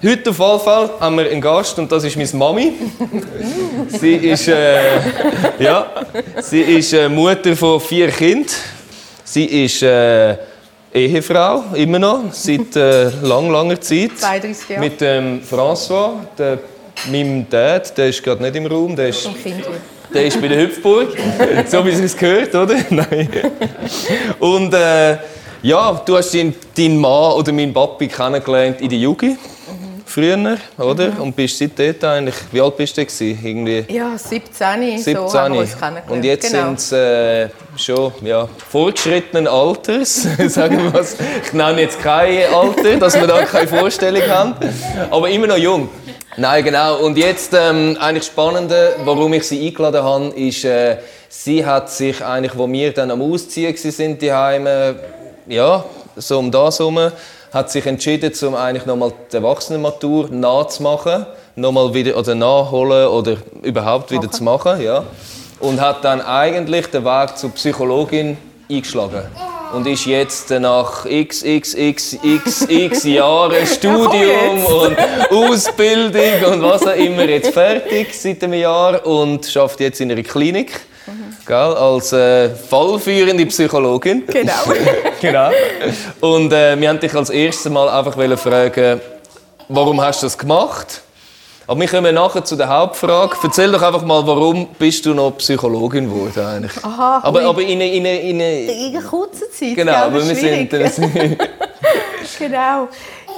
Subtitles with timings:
[0.00, 2.72] Heute auf jeden Fall haben wir einen Gast und das ist meine Mami.
[3.88, 5.00] sie ist, äh,
[5.58, 5.90] ja,
[6.40, 8.46] sie ist äh, Mutter von vier Kindern.
[9.24, 10.36] Sie ist äh,
[10.94, 14.12] Ehefrau, immer noch, seit äh, lang, langer Zeit.
[14.16, 14.84] 32 Jahre.
[14.84, 16.60] Mit ähm, François, der,
[17.10, 18.94] meinem Dad, der ist gerade nicht im Raum.
[18.94, 19.28] Der ist,
[20.14, 21.08] der ist bei der Hüpfburg,
[21.66, 22.76] so wie es gehört, oder?
[22.90, 23.28] Nein.
[24.38, 25.16] Und äh,
[25.62, 29.38] ja, du hast deinen, deinen Mann oder meinen Papi kennengelernt in der Jugend
[30.08, 31.10] früher, oder?
[31.10, 31.20] Mhm.
[31.20, 33.38] Und bist seitdem eigentlich, wie alt bist du gewesen?
[33.42, 33.84] Irgendwie?
[33.88, 35.28] Ja, 17, 17.
[35.28, 35.76] So haben wir uns
[36.08, 36.66] Und jetzt genau.
[36.66, 41.16] sind sie äh, schon ja, fortgeschrittenen Alters, sagen wir was.
[41.44, 44.54] Ich nenne jetzt kein Alter, dass wir da keine Vorstellung haben,
[45.10, 45.88] aber immer noch jung.
[46.36, 46.98] Nein, genau.
[46.98, 50.98] Und jetzt ähm, eigentlich Spannende, warum ich sie eingeladen habe, ist, äh,
[51.28, 54.96] sie hat sich eigentlich, wo wir dann am Ausziehen sind, die Heime,
[55.46, 55.84] ja,
[56.16, 57.10] so um das herum,
[57.52, 64.10] hat sich entschieden, um eigentlich nochmal die Erwachsenenmatur nachzumachen, nochmal wieder oder nachholen oder überhaupt
[64.10, 65.04] wieder zu machen, ja.
[65.60, 68.36] Und hat dann eigentlich den Weg zur Psychologin
[68.70, 69.22] eingeschlagen.
[69.74, 74.96] Und ist jetzt nach xxxxx Jahren Studium und
[75.30, 80.22] Ausbildung und was auch immer jetzt fertig seit einem Jahr und schafft jetzt in einer
[80.22, 80.72] Klinik
[81.48, 81.56] Gell?
[81.56, 84.22] Als äh, fallführende Psychologin.
[84.26, 84.52] Genau.
[85.20, 85.50] genau.
[86.20, 89.00] Und äh, wir wollten dich als erstes Mal einfach fragen,
[89.70, 91.00] warum hast du das gemacht?
[91.66, 93.34] Aber wir kommen nachher zu der Hauptfrage.
[93.42, 96.84] Erzähl doch einfach mal, warum bist du noch Psychologin geworden eigentlich?
[96.84, 99.74] Aha, aber, aber in, in, in, in, in kurzer Zeit.
[99.74, 100.70] Genau, aber wir sind...
[102.38, 102.88] genau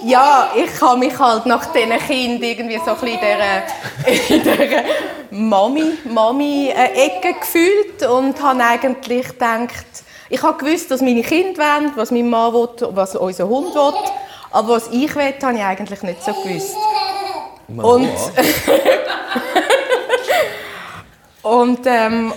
[0.04, 4.82] ja, ich habe mich halt nach diesen Kindern irgendwie so ein bisschen in dieser, dieser
[5.30, 9.86] Mami, Mami-Ecke gefühlt und habe eigentlich gedacht,
[10.28, 13.92] ich habe gewusst, was meine Kinder wollen, was mein Mann will, was unser Hund will,
[14.50, 16.76] aber was ich will, habe ich eigentlich nicht so gewusst.
[17.68, 18.10] Und,
[21.42, 22.33] und ähm,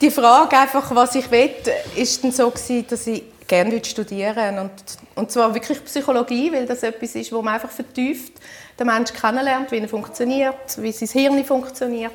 [0.00, 1.50] die Frage einfach, was ich will,
[1.96, 4.72] ist dann so gewesen, dass ich gerne studieren und,
[5.14, 8.32] und zwar wirklich Psychologie, weil das etwas ist, wo man einfach vertieft
[8.78, 12.14] den Menschen kennenlernt, wie er funktioniert, wie sein Hirn funktioniert.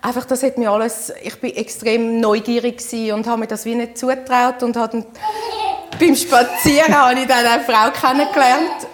[0.00, 2.80] Einfach, das hat mir alles, ich bin extrem neugierig
[3.12, 5.04] und habe mir das wie nicht zugetraut und habe
[5.98, 8.86] beim Spazieren habe ich dann eine Frau kennengelernt.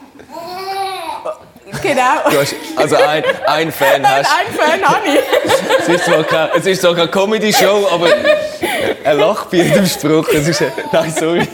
[1.82, 2.30] Genau.
[2.30, 4.30] Du hast also ein, ein Fan hast.
[4.30, 5.80] Ein Fan habe ich.
[5.80, 8.08] es ist zwar keine, es ist zwar keine Comedy-Show, aber
[9.08, 10.28] er lacht bei jedem Spruch.
[10.28, 11.48] Es ist, nein, sorry.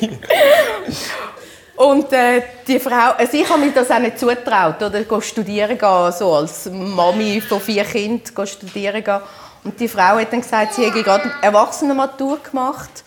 [1.77, 6.13] Und äh, die Frau, also ich habe mir das auch nicht zutraut, oder studieren gehen,
[6.13, 9.21] so als Mami von vier Kindern studieren gehen.
[9.65, 13.05] Und die Frau hat dann gesagt, sie hätte gerade Erwachsenenmatur gemacht.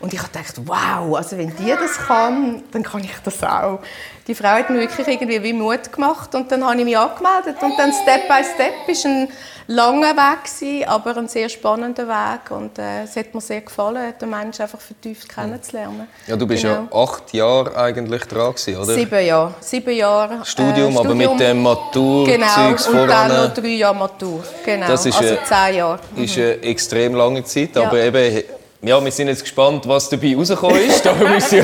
[0.00, 3.80] Und ich dachte, wow, also wenn die das kann, dann kann ich das auch.
[4.26, 7.56] Die Frau hat mir wirklich irgendwie wie Mut gemacht und dann habe ich mich angemeldet
[7.62, 9.28] und dann Step by Step ist ein
[9.70, 14.12] langer Weg gewesen, aber ein sehr spannender Weg und äh, es hat mir sehr gefallen,
[14.20, 16.08] den Menschen einfach vertieft kennenzulernen.
[16.26, 16.88] Ja, du bist genau.
[16.90, 18.94] ja acht Jahre eigentlich dran gewesen, oder?
[18.94, 20.44] Sieben Jahre, sieben Jahre.
[20.44, 23.08] Studium, äh, Studium aber mit dem Matur genau und voran.
[23.08, 24.88] dann noch drei Jahre Matur, genau.
[24.88, 26.00] Das ist also zehn Jahre.
[26.16, 26.24] Mhm.
[26.24, 28.06] Ist eine extrem lange Zeit, aber ja.
[28.06, 28.42] eben
[28.82, 31.04] ja, wir sind jetzt gespannt, was dabei rausgekommen ist.
[31.04, 31.62] darum, ist sie,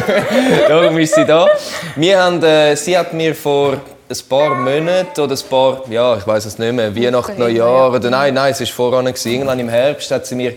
[0.69, 1.49] darum ist sie da.
[1.97, 6.27] Wir haben, äh, sie hat mir vor ein paar Monaten oder ein paar, ja, ich
[6.27, 10.11] weiß es nicht mehr, Weihnachten, Neujahr oder nein, nein, es war voran, irgendwann im Herbst
[10.11, 10.55] hat sie mir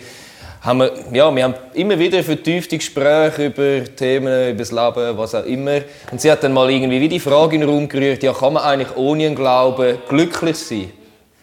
[0.61, 5.33] haben wir, ja, wir haben immer wieder vertiefte Gespräche über Themen, über das Leben, was
[5.35, 5.81] auch immer.
[6.11, 8.53] Und sie hat dann mal irgendwie wie die Frage in den Raum gerührt, ja, kann
[8.53, 10.91] man eigentlich ohne einen Glauben glücklich sein?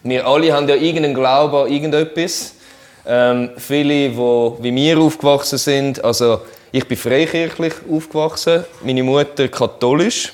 [0.03, 2.53] Wir alle haben ja irgendeinen Glauben an irgendetwas.
[3.07, 6.41] Ähm, viele, die wie wir aufgewachsen sind, also
[6.71, 10.33] ich bin freikirchlich aufgewachsen, meine Mutter katholisch,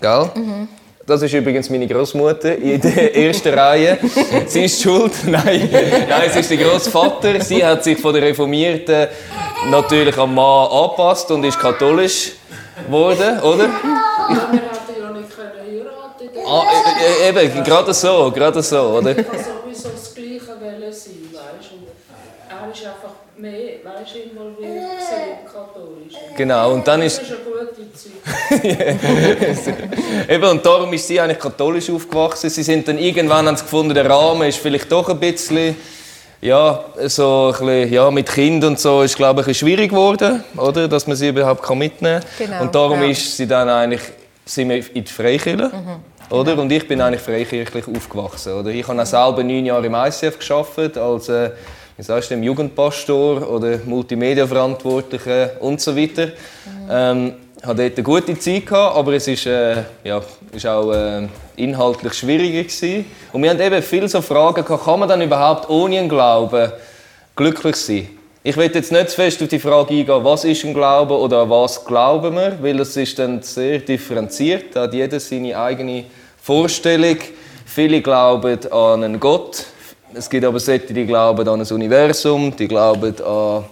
[0.00, 0.30] gell?
[0.34, 0.68] Mhm.
[1.06, 3.96] Das ist übrigens meine Großmutter in der ersten Reihe.
[4.46, 5.12] Sie ist schuld.
[5.26, 7.40] Nein, nein, es ist der Großvater.
[7.40, 9.06] Sie hat sich von der Reformierten
[9.70, 12.32] natürlich am Mann angepasst und ist katholisch
[12.86, 13.68] geworden, oder?
[16.34, 16.64] Er ah,
[17.24, 19.10] e, Eben, gerade so, gerade so, oder?
[19.10, 19.22] Also,
[19.62, 20.60] sowieso das Gleiche sein,
[20.90, 21.86] weißt du?
[22.48, 24.82] Er ist einfach mehr, weißt involviert
[25.44, 26.14] katholisch.
[26.36, 27.20] Genau, und dann ist...
[27.20, 27.44] Das ist eine
[28.62, 30.28] gute Zeit.
[30.30, 32.50] Eben, und darum ist sie eigentlich katholisch aufgewachsen.
[32.50, 35.76] Sie sind dann irgendwann haben sie gefunden, der Rahmen ist vielleicht doch ein bisschen...
[36.40, 40.86] Ja, so ein bisschen, ja, mit Kind und so ist glaube ich schwierig geworden, oder,
[40.86, 42.46] dass man sie überhaupt mitnehmen kann.
[42.46, 43.08] Genau, und darum ja.
[43.08, 44.02] ist sie dann eigentlich
[44.44, 45.70] sind wir in die Freikirche.
[45.72, 46.34] Mhm.
[46.34, 46.58] Oder?
[46.58, 48.54] Und ich bin eigentlich freikirchlich aufgewachsen.
[48.54, 48.70] Oder?
[48.70, 51.50] Ich habe auch selber neun Jahre im ICF gearbeitet, als äh,
[51.96, 56.28] wie sagst du, Jugendpastor oder Multimedia-Verantwortlicher und so weiter.
[56.90, 61.26] Ähm, hatte dort eine gute Zeit gehabt, aber es ist, äh, ja, auch äh,
[61.56, 63.06] inhaltlich schwieriger gewesen.
[63.32, 66.70] Und wir haben eben viele so Fragen gehabt, kann man dann überhaupt ohne einen Glauben
[67.34, 68.08] glücklich sein?
[68.42, 71.42] Ich will jetzt nicht zu fest auf die Frage eingehen, was ist ein Glaube oder
[71.42, 76.04] an was glauben wir, weil das ist dann sehr differenziert, da hat jeder seine eigene
[76.40, 77.16] Vorstellung.
[77.64, 79.66] Viele glauben an einen Gott,
[80.14, 83.64] es gibt aber solche, die glauben an ein Universum, die glauben an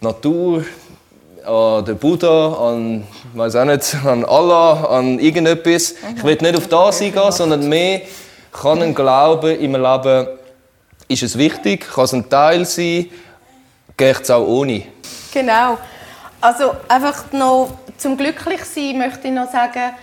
[0.00, 0.64] die Natur,
[1.44, 5.94] an den Buddha, an, weiß auch nicht, an Allah, an irgendetwas.
[6.16, 8.02] Ich will nicht auf das eingehen, sondern mehr
[8.52, 10.28] kann ein Glaube im Leben,
[11.08, 13.06] ist es wichtig, kann es ein Teil sein,
[13.96, 14.84] geht es auch ohne.
[15.32, 15.78] Genau.
[16.40, 19.94] Also einfach noch zum Glücklichsein möchte ich noch sagen,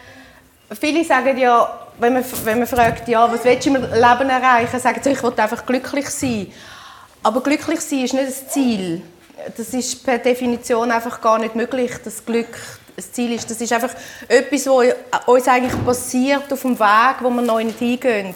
[0.80, 4.80] viele sagen ja, wenn man, wenn man fragt, ja, was willst du im Leben erreichen,
[4.80, 6.48] sagen sie, ich will einfach glücklich sein.
[7.24, 9.02] Aber glücklich sein ist nicht das Ziel.
[9.56, 12.56] Das ist per Definition einfach gar nicht möglich, dass Glück
[12.96, 13.50] das Ziel ist.
[13.50, 13.92] Das ist einfach
[14.28, 14.94] etwas, was
[15.26, 18.34] uns eigentlich passiert auf dem Weg, wo wir noch nicht hingehen.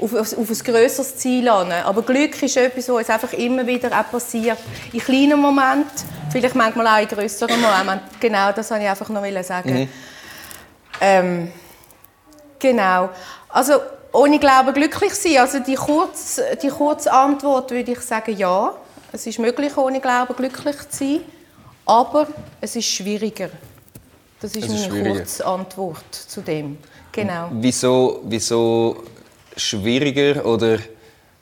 [0.00, 1.70] Auf, auf, auf ein grösseres Ziel an.
[1.72, 4.58] Aber Glück ist etwas, was uns einfach immer wieder auch passiert.
[4.92, 5.90] In kleinen Momenten,
[6.30, 8.08] vielleicht manchmal auch in grösseren Momenten.
[8.18, 9.80] Genau, das wollte ich einfach noch sagen.
[9.80, 9.88] Mhm.
[11.02, 11.52] Ähm,
[12.60, 13.08] Genau.
[13.48, 13.74] Also
[14.12, 15.38] ohne Glauben glücklich sein.
[15.38, 18.74] Also die kurze, die kurze Antwort würde ich sagen, ja.
[19.12, 21.20] Es ist möglich, ohne Glauben glücklich zu sein.
[21.84, 22.28] Aber
[22.60, 23.50] es ist schwieriger.
[24.40, 26.78] Das ist, ist meine kurze Antwort zu dem.
[27.12, 27.48] Genau.
[27.52, 29.02] Wieso, wieso
[29.56, 30.78] schwieriger oder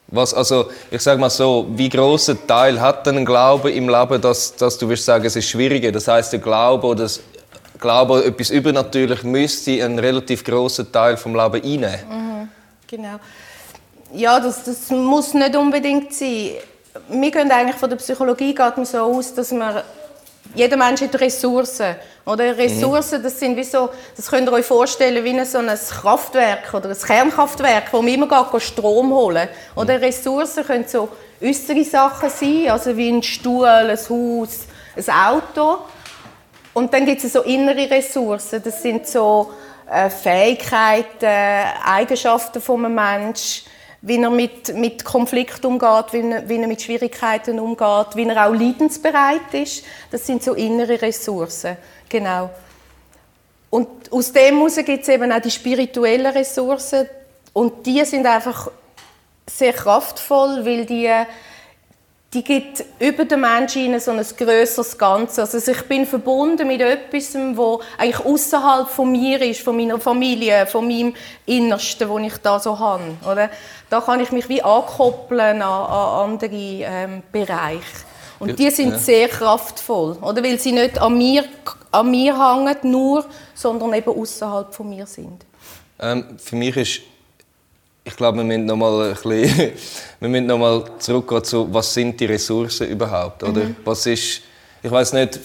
[0.08, 4.20] was, also ich sage mal so, wie großer Teil hat denn ein Glaube im Leben,
[4.22, 5.92] dass, dass du wirst sagen, es ist schwieriger?
[5.92, 7.20] Das heißt, der Glaube oder das
[7.78, 11.98] glaube, etwas übernatürlich müsste einen relativ großen Teil vom Leben einnehmen.
[12.08, 12.48] Mhm,
[12.86, 13.20] genau.
[14.12, 16.50] Ja, das, das muss nicht unbedingt sein.
[17.08, 19.82] Wir gehen eigentlich von der Psychologie geht so aus, dass man
[20.54, 21.96] jeder Mensch hat Ressourcen.
[22.24, 26.72] Oder Ressourcen, das sind wie so, das könnt ihr euch vorstellen wie so ein Kraftwerk
[26.74, 29.48] oder ein Kernkraftwerk, wo man immer geht, Strom holen.
[29.74, 31.08] Oder Ressourcen können so
[31.42, 34.66] äußere Sachen sein, also wie ein Stuhl, ein Haus,
[34.96, 35.78] ein Auto.
[36.78, 38.62] Und dann gibt es so innere Ressourcen.
[38.62, 39.50] Das sind so
[39.90, 41.26] äh, Fähigkeiten,
[41.84, 43.66] Eigenschaften von einem Menschen,
[44.00, 48.46] wie er mit, mit Konflikt umgeht, wie er, wie er mit Schwierigkeiten umgeht, wie er
[48.46, 49.84] auch leidensbereit ist.
[50.12, 51.76] Das sind so innere Ressourcen.
[52.08, 52.48] Genau.
[53.70, 57.08] Und aus dem heraus gibt es eben auch die spirituellen Ressourcen.
[57.54, 58.70] Und die sind einfach
[59.50, 61.10] sehr kraftvoll, weil die
[62.34, 65.54] die gibt über den Menschen so ein grösseres Ganzes.
[65.54, 70.66] Also ich bin verbunden mit etwas, wo eigentlich außerhalb von mir ist, von meiner Familie,
[70.66, 71.14] von meinem
[71.46, 73.16] Innersten, wo ich da so habe.
[73.24, 73.48] Oder?
[73.88, 77.80] Da kann ich mich wie ankoppeln an, an andere ähm, Bereiche.
[78.38, 78.98] Und die sind ja.
[78.98, 80.44] sehr kraftvoll, oder?
[80.44, 81.44] weil sie nicht an mir,
[81.90, 85.44] an mir hängen, nur, sondern eben außerhalb von mir sind.
[85.98, 87.00] Ähm, für mich ist
[88.08, 89.72] ich glaube, wir müssen noch mal ein bisschen,
[90.20, 93.64] wir müssen noch mal zurückgehen zu, was sind die Ressourcen überhaupt, oder?
[93.64, 93.76] Mhm.
[93.84, 94.42] Was ist,
[94.82, 95.38] ich weiß nicht,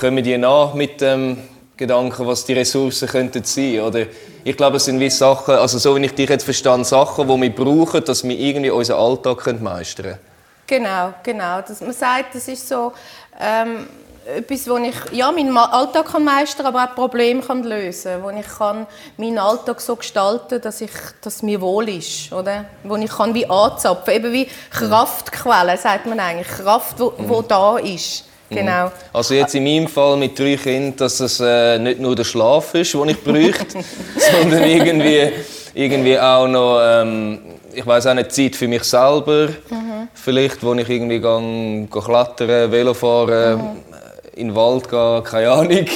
[0.00, 1.38] kommen die nach mit dem
[1.76, 4.06] Gedanken, was die Ressourcen könnten sein, oder?
[4.44, 7.42] Ich glaube, es sind wie Sachen, also so wie ich dich jetzt verstehe, Sachen, die
[7.42, 10.18] wir brauchen, dass wir irgendwie unseren Alltag meistern können.
[10.66, 11.60] Genau, genau.
[11.60, 12.92] Das, man sagt, das ist so,
[13.40, 13.86] ähm,
[14.26, 18.22] etwas, wo ich ja, meinen Alltag kann meistern aber auch Probleme kann lösen kann.
[18.22, 20.90] Wo ich kann meinen Alltag so gestalten dass ich,
[21.20, 22.32] dass mir wohl ist.
[22.32, 22.64] Oder?
[22.82, 26.48] Wo ich kann wie anzapfen Eben wie Kraftquelle, sagt man eigentlich.
[26.48, 27.48] Kraft, wo, wo mhm.
[27.48, 28.24] da ist.
[28.48, 28.92] Genau.
[29.12, 32.74] Also jetzt in meinem Fall mit drei Kindern, dass es äh, nicht nur der Schlaf
[32.74, 33.78] ist, den ich bräuchte,
[34.32, 35.32] sondern irgendwie,
[35.74, 37.40] irgendwie auch noch, ähm,
[37.72, 39.48] ich weiß auch nicht, Zeit für mich selber.
[39.68, 40.08] Mhm.
[40.14, 43.96] Vielleicht, wo ich irgendwie gehe klettern, Velo fahren, mhm
[44.36, 45.86] in den Wald gehen, keine Ahnung,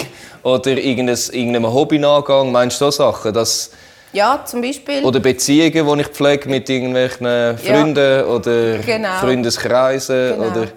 [0.42, 3.32] oder irgendeinem Hobby nachgehen, meinst du so Sachen?
[3.32, 3.70] Dass
[4.12, 5.04] ja, zum Beispiel.
[5.04, 8.25] Oder Beziehungen, die ich pflege mit irgendwelchen Freunden ja.
[8.25, 9.18] oder genau.
[9.20, 10.30] Freundeskreisen.
[10.30, 10.50] Genau.
[10.50, 10.68] Oder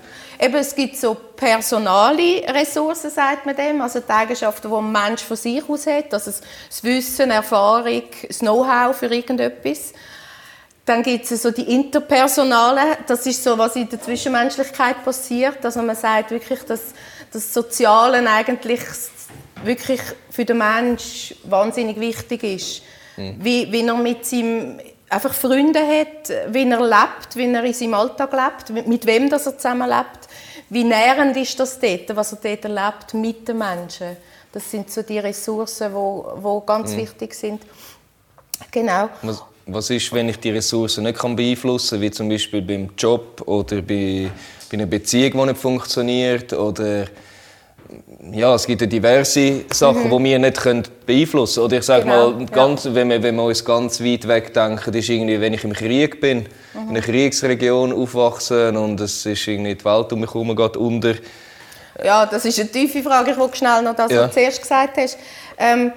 [0.44, 5.22] Eben, es gibt so personale Ressourcen, sagt man dem, also die Eigenschaften, die ein Mensch
[5.22, 9.94] von sich aus hat, also das Wissen, Erfahrung, das Know-how für irgendetwas.
[10.86, 15.82] Dann gibt es so die interpersonale, das ist so, was in der Zwischenmenschlichkeit passiert, also
[15.82, 16.94] man sagt wirklich, dass
[17.34, 18.82] das Soziale eigentlich
[19.64, 22.82] wirklich für den Mensch wahnsinnig wichtig ist.
[23.18, 23.36] Mhm.
[23.40, 27.94] Wie, wie er mit seinem einfach Freunde hat, wie er lebt, wie er in seinem
[27.94, 30.28] Alltag lebt, mit wem das er zusammen lebt.
[30.70, 34.18] Wie nährend ist das dort, was er dort erlebt mit den Menschen.
[34.52, 36.98] Das sind so die Ressourcen, die wo, wo ganz mhm.
[36.98, 37.62] wichtig sind.
[38.72, 39.10] Genau.
[39.22, 43.42] Was, was ist, wenn ich die Ressourcen nicht beeinflussen kann, wie zum Beispiel beim Job
[43.46, 44.30] oder bei,
[44.74, 47.06] bei einer Beziehung, die nicht funktioniert oder
[48.32, 51.66] ja, es gibt ja diverse Sachen, die wir nicht können beeinflussen können.
[51.68, 54.94] Oder ich sage Genau, mal, ganz, wenn, wir, wenn wir uns ganz weit weg denken,
[54.96, 59.76] ist irgendwie, wenn ich im Krieg bin, in einer Kriegsregion aufwachse und es ist irgendwie
[59.76, 61.14] die Welt um mich herum geht unter.
[62.04, 63.32] Ja, das ist eine tiefe Frage.
[63.32, 64.26] Ich will schnell noch das, was Ja.
[64.28, 65.18] du zuerst gesagt hast.
[65.60, 65.92] Ähm,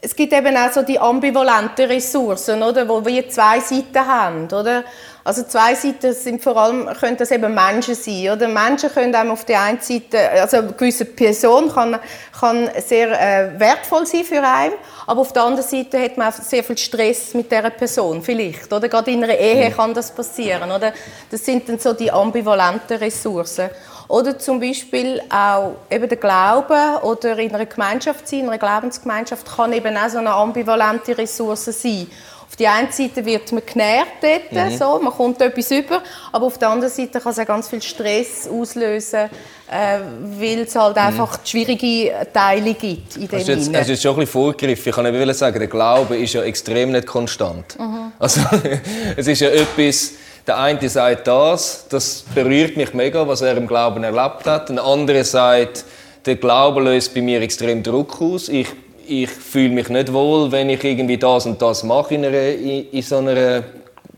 [0.00, 4.84] es gibt eben auch so die ambivalenten Ressourcen, oder, wo wir zwei Seiten haben, oder?
[5.24, 8.46] Also zwei Seiten sind vor allem können das eben Menschen sein, oder?
[8.46, 11.98] Menschen können einem auf der einen Seite, also eine gewisse Person kann,
[12.38, 14.74] kann sehr äh, wertvoll sein für einen,
[15.06, 18.72] aber auf der anderen Seite hat man auch sehr viel Stress mit dieser Person, vielleicht,
[18.72, 18.88] oder?
[18.88, 20.92] Gerade in einer Ehe kann das passieren, oder?
[21.28, 23.68] Das sind dann so die ambivalenten Ressourcen.
[24.08, 29.46] Oder zum Beispiel auch eben der Glaube oder in einer Gemeinschaft sein, in einer Glaubensgemeinschaft
[29.56, 32.06] kann eben auch so eine ambivalente Ressource sein.
[32.48, 36.56] Auf der einen Seite wird man genährt dort, so, man kommt etwas über, aber auf
[36.56, 39.28] der anderen Seite kann es auch ganz viel Stress auslösen,
[39.70, 39.98] äh,
[40.38, 44.20] weil es halt einfach schwierige Teile gibt in dem Hast du jetzt, hast schon ein
[44.20, 44.88] bisschen vorgegriffen.
[44.88, 47.76] Ich kann eben sagen, der Glaube ist ja extrem nicht konstant.
[48.18, 48.40] Also,
[49.16, 50.12] es ist ja etwas,
[50.48, 54.70] der eine sagt das, das berührt mich mega, was er im Glauben erlebt hat.
[54.70, 55.84] Ein anderer sagt,
[56.24, 58.48] der Glaube löst bei mir extrem Druck aus.
[58.48, 58.68] Ich,
[59.06, 63.02] ich fühle mich nicht wohl, wenn ich irgendwie das und das mache in, einer, in,
[63.02, 63.62] so einer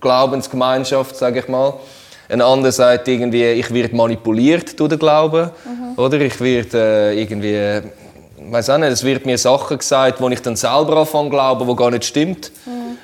[0.00, 1.74] Glaubensgemeinschaft, sage ich mal.
[2.28, 5.50] Ein anderer sagt irgendwie, ich werde manipuliert durch den Glauben.
[5.96, 7.88] Oder ich werde äh, irgendwie,
[8.46, 11.66] ich weiß auch nicht, es wird mir Sachen gesagt, wo ich dann selber anfange glauben,
[11.66, 12.52] wo gar nicht stimmt.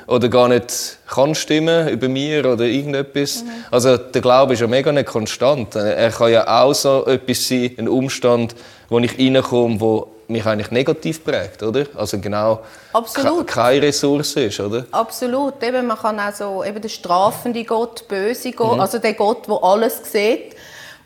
[0.07, 3.43] Oder gar nicht kann stimmen über mir oder irgendetwas.
[3.71, 5.75] Also der Glaube ist ja mega nicht konstant.
[5.75, 8.55] Er kann ja auch so etwas sein, ein Umstand,
[8.89, 11.87] wo ich reinkomme, wo mich eigentlich negativ prägt, oder?
[11.95, 12.61] Also genau
[12.93, 13.47] Absolut.
[13.47, 14.85] ke- keine Ressource ist, oder?
[14.91, 15.63] Absolut.
[15.63, 19.63] Eben, man kann auch so, eben der strafende Gott, böse Gott, also der Gott, der
[19.63, 20.56] alles sieht,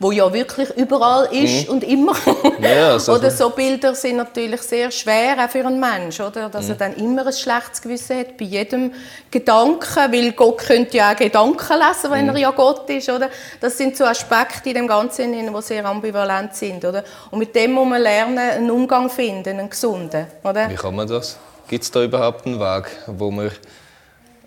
[0.00, 2.16] wo ja wirklich überall ist und immer.
[2.60, 6.48] Ja, also- oder so Bilder sind natürlich sehr schwer auch für einen Menschen, oder?
[6.48, 8.92] Dass er dann immer ein schlechtes Gewissen hat bei jedem
[9.30, 13.28] Gedanken, weil Gott könnte ja auch Gedanken lesen, wenn er ja Gott ist, oder?
[13.60, 17.02] Das sind so Aspekte in dem Ganzen, die sehr ambivalent sind, oder?
[17.30, 20.68] Und mit dem muss man lernen, einen Umgang finden, einen gesunden, oder?
[20.68, 21.38] Wie kann man das?
[21.68, 23.50] Gibt es da überhaupt einen Weg, wo man...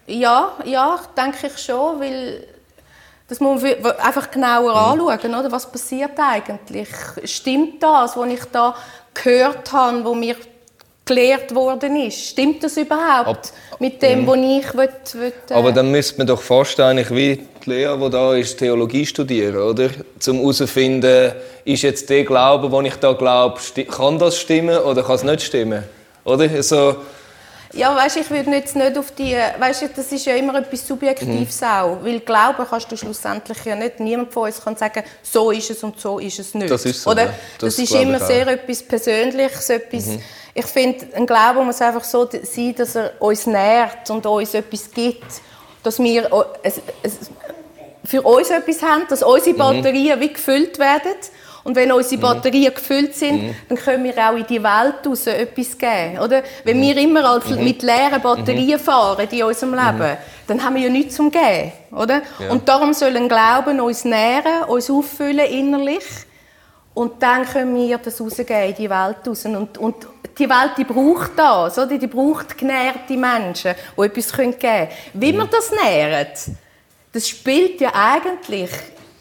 [0.05, 2.43] Ja, ja, denke ich schon, weil
[3.33, 5.51] das muss man einfach genauer anschauen, oder?
[5.51, 6.87] Was passiert eigentlich?
[7.23, 8.75] Stimmt das, was ich da
[9.11, 10.35] gehört habe, wo mir
[11.03, 12.27] gelehrt worden ist?
[12.29, 13.41] Stimmt das überhaupt Ab-
[13.79, 17.43] mit dem, was ich will, will, äh, Aber dann müsste man doch fast eigentlich wie
[17.65, 19.89] die Lea, die da ist, Theologie studieren, oder?
[20.27, 21.31] Um herauszufinden,
[21.65, 23.59] ist jetzt der Glaube, den ich da glaube,
[23.89, 25.83] kann das stimmen oder kann es nicht stimmen?
[26.23, 26.61] Oder?
[26.61, 26.97] So,
[27.73, 31.61] Ja, weißt, ich würde jetzt nicht auf die, weißt, das ist ja immer etwas Subjektives
[31.61, 31.67] Mhm.
[31.67, 35.71] auch, weil Glauben kannst du schlussendlich ja nicht, niemand von uns kann sagen, so ist
[35.71, 36.69] es und so ist es nicht.
[36.69, 37.23] Das ist so, Oder?
[37.25, 37.29] ja.
[37.59, 38.19] Das, Das ist immer.
[38.19, 38.25] Mhm.
[38.27, 40.05] sehr etwas Persönliches, etwas,
[40.53, 44.91] ich finde, ein Glaube muss einfach so sein, dass er uns nährt und uns etwas
[44.91, 45.25] gibt,
[45.81, 46.29] dass wir
[46.61, 47.13] es, es,
[48.05, 49.27] für uns etwas haben, dass Mhm.
[49.27, 51.15] unsere Batterien wie gefüllt werden.
[51.63, 55.77] Und wenn unsere Batterien gefüllt sind, dann können wir auch in die Welt raus etwas
[55.77, 56.19] geben.
[56.19, 56.43] Oder?
[56.65, 60.17] Wenn wir immer als mit leeren Batterien fahren in unserem Leben,
[60.47, 61.71] dann haben wir ja nichts zum Geben.
[61.91, 62.21] Oder?
[62.49, 66.03] Und darum soll ein Glauben uns nähren, uns auffüllen innerlich.
[66.93, 69.45] Und dann können wir das rausgeben in die Welt raus.
[69.45, 69.95] Und, und
[70.37, 71.97] die Welt die braucht das, oder?
[71.97, 74.87] die braucht genährte Menschen, die etwas geben können.
[75.13, 76.37] Wie man das nährt,
[77.13, 78.71] das spielt ja eigentlich,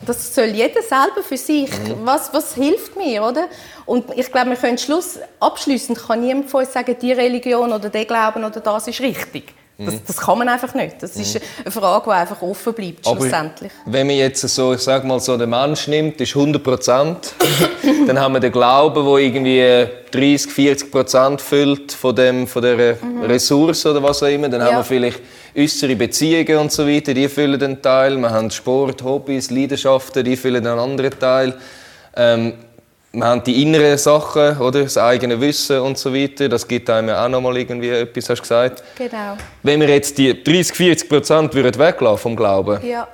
[0.07, 1.71] das soll jeder selber für sich,
[2.05, 3.45] was, was hilft mir, oder?
[3.87, 7.89] Und ich glaube, wir können Schluss, abschließend kann niemand von uns sagen, die Religion oder
[7.89, 9.55] der Glauben oder das ist richtig.
[9.79, 11.03] Das, das kann man einfach nicht.
[11.03, 13.73] Das ist eine Frage, die einfach offen bleibt, aber schlussendlich.
[13.87, 17.35] wenn man jetzt so, ich sag mal, so den Mensch nimmt, ist 100 Prozent,
[18.07, 22.97] dann haben wir den Glauben, der irgendwie 30, 40 Prozent füllt von, dem, von dieser
[23.29, 24.49] Ressource oder was auch immer.
[24.49, 24.77] Dann haben Ja.
[24.79, 25.21] wir vielleicht
[25.55, 28.17] unsere Beziehungen und so weiter, die füllen einen Teil.
[28.17, 31.55] Wir haben Sport, Hobbys, Leidenschaften, die füllen einen anderen Teil.
[32.17, 32.55] Ähm,
[33.15, 34.83] wir haben die inneren Sachen, oder?
[34.85, 36.49] das eigene Wissen und so weiter.
[36.49, 38.83] Das gibt einem auch noch mal irgendwie etwas, hast du gesagt.
[38.97, 39.37] Genau.
[39.63, 43.07] Wenn wir jetzt die 30, 40 Prozent weglassen vom Glauben, Ja.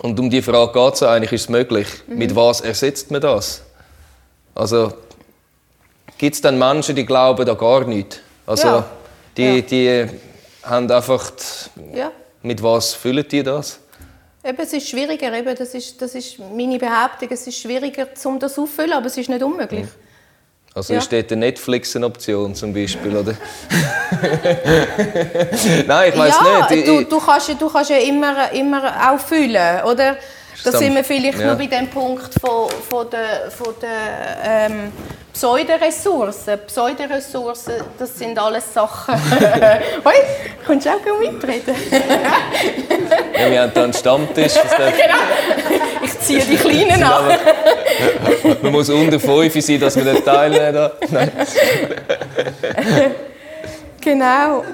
[0.00, 1.86] und um die Frage geht es eigentlich, ist es möglich?
[2.06, 3.62] Mit was ersetzt man das?
[4.54, 4.94] Also,
[6.16, 8.22] gibt es dann Menschen, die glauben da gar nicht?
[8.46, 8.86] Also, Ja.
[9.36, 10.06] die, die
[10.68, 12.10] haben einfach, die, ja.
[12.42, 13.78] mit was füllen die das?
[14.44, 18.38] Eben, es ist schwieriger, eben, das, ist, das ist meine Behauptung, es ist schwieriger, um
[18.38, 19.86] das auffüllen, aber es ist nicht unmöglich.
[20.74, 21.00] Also Ja.
[21.00, 23.32] ist dort Netflix eine Option zum Beispiel, oder?
[25.86, 26.70] Nein, ich weiß ja, nicht.
[26.70, 30.16] Ich- Du, du, kannst, ja- du kannst ja immer, immer auch fühlen, oder?
[30.64, 31.52] Da sind wir vielleicht ja.
[31.52, 34.92] noch bei dem Punkt von, von der, von der ähm,
[35.32, 36.58] Pseudoressourcen.
[36.66, 39.14] Pseudoressourcen, das sind alles Sachen.
[40.04, 40.14] Hoi,
[40.66, 41.74] kannst du auch mitreden?
[43.38, 44.54] ja, wir haben hier einen Stammtisch.
[44.54, 46.02] genau.
[46.02, 47.38] Ich ziehe die Kleinen an.
[48.62, 50.92] man muss unter 5 sein, dass man den teilnehmen darf.
[54.00, 54.64] genau.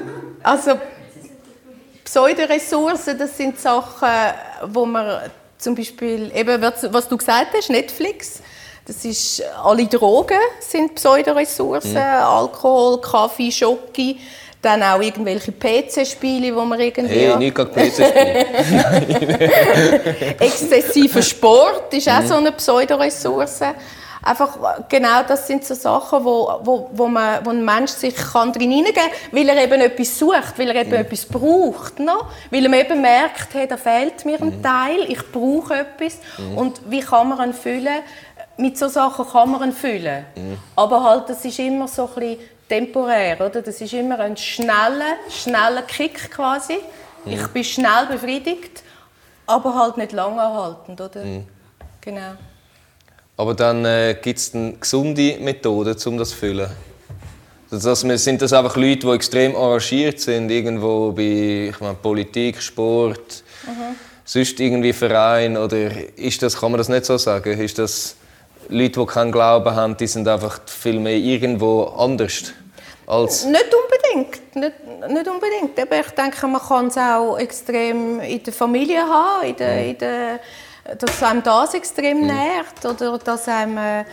[0.42, 0.78] Also,
[2.04, 4.08] Pseudoressourcen, das sind Sachen,
[4.66, 5.30] wo man
[5.64, 8.40] zum Beispiel, eben, was du gesagt hast, Netflix,
[8.87, 11.97] das ist, alle Drogen sind Pseudoressourcen, mhm.
[11.97, 14.21] Alkohol, Kaffee, Schoki,
[14.61, 17.14] dann auch irgendwelche PC-Spiele, wo man irgendwie...
[17.14, 18.47] Hey, nicht gerade PC-Spiele.
[20.38, 22.26] Exzessiver Sport ist auch mhm.
[22.26, 23.61] so eine Pseudoressource.
[24.25, 24.57] Einfach,
[24.88, 28.71] genau das sind so Sachen, wo, wo, wo, man, wo ein Mensch sich kann drin
[28.71, 30.97] hineingeben kann, weil er eben etwas sucht, weil er eben mhm.
[30.97, 31.99] etwas braucht.
[31.99, 32.23] No?
[32.50, 34.62] Weil er eben merkt, hey, da fehlt mir ein mhm.
[34.62, 36.19] Teil, ich brauche etwas.
[36.38, 36.57] Mhm.
[36.57, 38.00] Und wie kann man ihn füllen?
[38.57, 40.25] Mit solchen Sachen kann man ihn füllen.
[40.35, 40.59] Mhm.
[40.75, 43.61] Aber halt, das ist immer so ein bisschen temporär, oder?
[43.61, 46.78] Das ist immer ein schneller, schneller Kick quasi.
[47.26, 47.49] Ich mhm.
[47.49, 48.83] bin schnell befriedigt,
[49.47, 51.25] aber halt nicht lange erhaltend, oder?
[51.25, 51.47] Mhm.
[52.00, 52.33] Genau.
[53.36, 56.70] Aber dann äh, gibt es gesunde Methoden, um das zu füllen.
[57.70, 63.42] Das, sind das einfach Leute, die extrem engagiert sind, irgendwo bei ich meine, Politik, Sport,
[63.66, 63.96] mhm.
[64.24, 65.56] sonst irgendwie Verein?
[65.56, 67.58] Oder ist das, kann man das nicht so sagen?
[67.58, 68.14] Ist das
[68.68, 72.52] Leute, die keinen Glauben haben, die sind einfach viel mehr irgendwo anders?
[73.06, 74.56] Als nicht unbedingt.
[74.56, 75.78] Nicht, nicht unbedingt.
[75.80, 79.90] Aber ich denke, man kann es auch extrem in der Familie haben, in der, mhm.
[79.90, 80.40] in der
[80.98, 82.26] dass einem das extrem mhm.
[82.26, 84.04] nährt oder dass einem äh,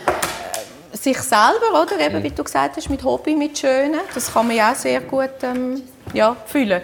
[0.94, 2.24] sich selber, oder eben, mhm.
[2.24, 5.30] wie du gesagt hast, mit Hobby, mit Schönen, das kann man ja auch sehr gut
[5.44, 6.82] ähm, ja, fühlen.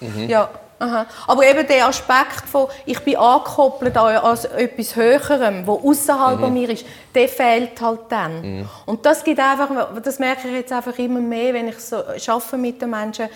[0.00, 0.28] Mhm.
[0.28, 0.50] Ja.
[0.80, 1.06] Aha.
[1.26, 4.14] Aber eben der Aspekt von, ich bin angekoppelt an,
[4.56, 6.52] etwas Höherem, wo außerhalb mhm.
[6.52, 8.40] mir ist, der fehlt halt dann.
[8.60, 8.68] Mhm.
[8.86, 9.68] Und das gibt einfach,
[10.00, 13.28] das merke ich jetzt einfach immer mehr, wenn ich so arbeite mit den Menschen,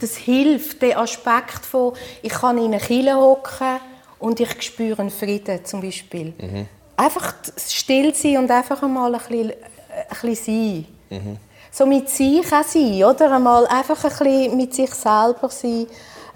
[0.00, 3.78] das hilft, der Aspekt von, ich kann in eine Kille hocken
[4.22, 6.32] und ich spüre einen Frieden zum Beispiel.
[6.38, 6.66] Mhm.
[6.96, 11.18] Einfach still sein und einfach einmal ein bisschen, ein bisschen sein.
[11.18, 11.36] Mhm.
[11.70, 13.32] So mit sich auch sein, oder?
[13.34, 15.86] Einmal einfach ein bisschen mit sich selber sein.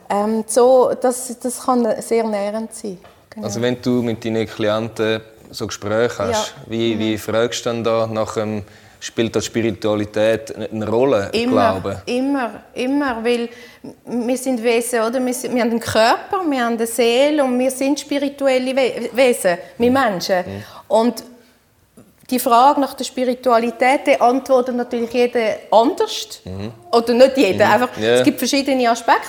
[0.08, 2.98] Ähm, so, das, das kann sehr nährend sein.
[3.30, 3.46] Genau.
[3.46, 5.20] Also wenn du mit deinen Klienten
[5.50, 6.62] so Gespräche hast, ja.
[6.66, 7.18] wie, wie mhm.
[7.18, 8.62] fragst du dann da nach dem
[9.06, 12.02] spielt das Spiritualität eine Rolle, immer, Glaube?
[12.06, 13.48] Immer, immer, weil
[14.04, 15.24] wir sind Wesen, oder?
[15.24, 18.74] Wir, sind, wir haben einen Körper, wir haben eine Seele und wir sind spirituelle
[19.12, 20.38] Wesen, wir Menschen.
[20.38, 20.62] Mhm.
[20.88, 21.24] Und
[22.28, 26.40] die Frage nach der Spiritualität antwortet natürlich jeder anders.
[26.44, 26.72] Mhm.
[26.90, 27.72] Oder nicht jeder, mhm.
[27.72, 28.18] einfach, yeah.
[28.18, 29.28] es gibt verschiedene Aspekte.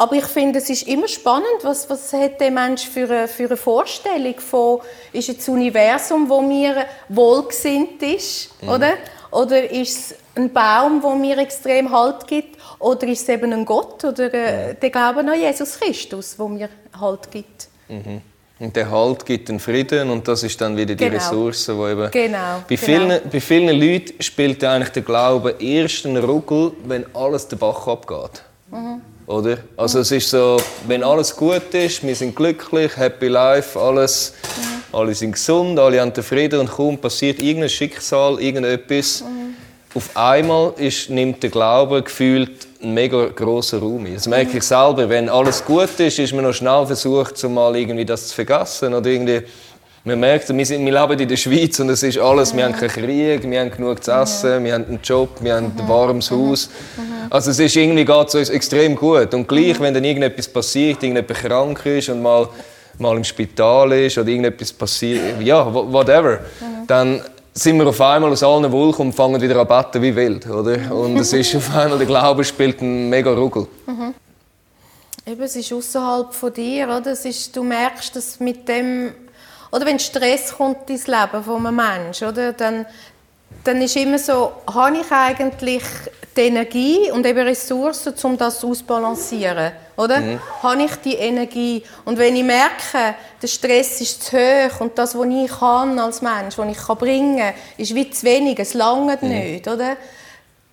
[0.00, 3.44] Aber ich finde, es ist immer spannend, was, was hat der Mensch für eine, für
[3.44, 4.80] eine Vorstellung von,
[5.12, 8.68] ist es ein Universum, wo mir wohlgesinnt ist, mhm.
[8.70, 8.92] oder?
[9.30, 12.56] Oder ist es ein Baum, wo mir extrem Halt gibt?
[12.78, 16.70] Oder ist es eben ein Gott oder äh, der Glaube an Jesus Christus, wo mir
[16.98, 17.68] Halt gibt?
[17.88, 18.22] Mhm.
[18.58, 21.16] Und der Halt gibt den Frieden und das ist dann wieder die genau.
[21.16, 22.64] Ressource, wo eben genau.
[22.66, 23.20] bei, vielen, genau.
[23.30, 28.42] bei vielen Leuten spielt eigentlich der Glaube erst einen Ruckel, wenn alles den Bach abgeht.
[28.70, 29.02] Mhm.
[29.30, 29.58] Oder?
[29.76, 34.96] Also es ist so, wenn alles gut ist, wir sind glücklich, happy life, alles, mhm.
[34.96, 39.22] alle sind gesund, alle haben den Frieden und kaum passiert irgendein Schicksal, irgendetwas.
[39.22, 39.54] Mhm.
[39.94, 44.14] Auf einmal ist, nimmt der Glaube gefühlt einen mega grossen Raum ein.
[44.14, 45.08] Das merke ich selber.
[45.08, 49.08] Wenn alles gut ist, ist man noch schnell versucht, mal irgendwie das zu vergessen oder
[49.08, 49.42] irgendwie
[50.04, 52.72] man merkt, wir, sind, wir leben in der Schweiz und es ist alles, wir haben
[52.72, 56.30] keinen Krieg, wir haben genug zu essen, wir haben einen Job, wir haben ein warmes
[56.30, 56.70] Haus.
[57.28, 59.34] Also es ist irgendwie geht uns extrem gut.
[59.34, 62.48] Und gleich, wenn dann irgendetwas passiert, irgendjemand krank ist und mal,
[62.98, 66.40] mal im Spital ist oder irgendetwas passiert, ja, whatever,
[66.86, 70.46] dann sind wir auf einmal aus allen Wolken und fangen wieder an beten wie wild,
[70.48, 70.94] oder?
[70.94, 73.66] Und es ist auf einmal, der Glaube spielt einen mega Ruggel.
[73.86, 74.14] Mhm.
[75.26, 77.12] Eben, es ist außerhalb von dir, oder?
[77.12, 79.12] Es ist, du merkst, dass mit dem
[79.70, 82.86] oder wenn Stress kommt ins Leben von einem Menschen, oder, dann,
[83.64, 85.82] dann ist immer so, habe ich eigentlich
[86.36, 89.72] die Energie und eben Ressourcen, um das auszubalancieren?
[89.96, 90.20] Oder?
[90.20, 90.40] Mhm.
[90.62, 91.82] Habe ich die Energie?
[92.04, 96.22] Und wenn ich merke, der Stress ist zu hoch und das, was ich kann als
[96.22, 99.28] Mensch, was ich bringen kann, ist wie zu wenig, es langt mhm.
[99.28, 99.96] nicht, oder?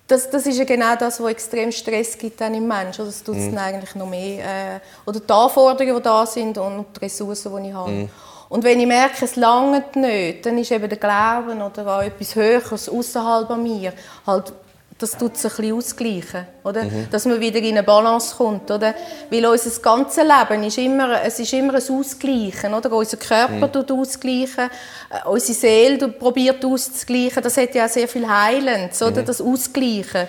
[0.06, 3.04] Das, das ist ja genau das, was extrem Stress gibt dann im Menschen.
[3.04, 3.58] Das tut es mhm.
[3.58, 4.38] eigentlich noch mehr.
[4.76, 8.08] Äh, oder die Anforderungen, die da sind und die Ressourcen, die ich habe.
[8.48, 8.54] Mhm.
[8.54, 12.34] Und wenn ich merke, es langt nicht, dann ist eben der Glauben oder auch etwas
[12.34, 13.92] Höheres außerhalb an mir
[14.26, 14.52] halt
[14.98, 16.84] das tut es ein bisschen ausgleichen, oder?
[17.10, 18.94] Dass man wieder in eine Balance kommt, oder?
[19.30, 22.92] Weil unser ganzes Leben ist immer, es ist immer ein Ausgleichen, oder?
[22.92, 24.68] Unser Körper tut ausgleichen,
[25.10, 29.22] äh, unsere Seele probiert auszugleichen, das hat ja auch sehr viel Heilendes, oder?
[29.22, 30.26] Das Ausgleichen.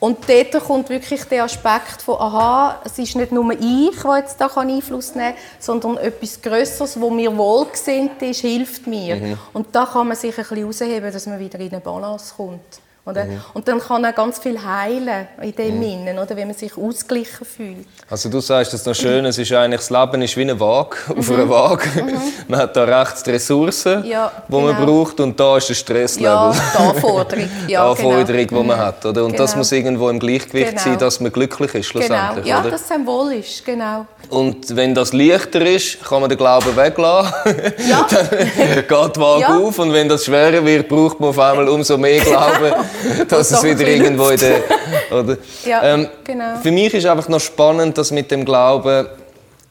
[0.00, 4.40] Und dort kommt wirklich der Aspekt von, aha, es ist nicht nur ich, der jetzt
[4.40, 9.38] da Einfluss nehmen kann, sondern etwas Größeres, wo mir wohlgesinnt ist, hilft mir.
[9.52, 12.80] Und da kann man sich ein bisschen herausheben, dass man wieder in eine Balance kommt.
[13.06, 13.26] Oder?
[13.54, 16.36] Und dann kann er ganz viel heilen in dem Innen, oder?
[16.36, 17.86] wenn man sich ausgeglichen fühlt.
[18.10, 20.96] Also du sagst das noch schön, es ist eigentlich, das Leben ist wie eine Waage,
[21.18, 21.88] auf einer Waage.
[22.46, 24.04] Man hat da rechts die Ressourcen, Mhm.
[24.06, 24.84] Ja, die man genau.
[24.86, 26.24] braucht und da ist der Stresslevel.
[26.30, 27.48] Ja, die Anforderung.
[27.68, 28.62] Ja, die Anforderung, die genau.
[28.64, 29.04] man hat.
[29.06, 29.24] Oder?
[29.24, 29.58] Und das Genau.
[29.60, 30.82] muss irgendwo im Gleichgewicht Genau.
[30.82, 32.46] sein, dass man glücklich ist Genau, schlussendlich.
[32.46, 32.70] ja, oder?
[32.70, 34.06] dass es einem wohl ist, genau.
[34.28, 37.32] Und wenn das leichter ist, kann man den Glauben weglassen.
[37.88, 38.06] Ja.
[38.10, 39.58] dann geht die Waage Ja.
[39.58, 42.72] auf und wenn das schwerer wird, braucht man auf einmal umso mehr Glauben,
[43.28, 44.62] dass es wieder ein irgendwo in der...
[45.10, 45.36] Oder?
[45.64, 46.56] Ja, Ähm, genau.
[46.62, 49.06] Für mich ist einfach noch spannend, dass mit dem Glauben,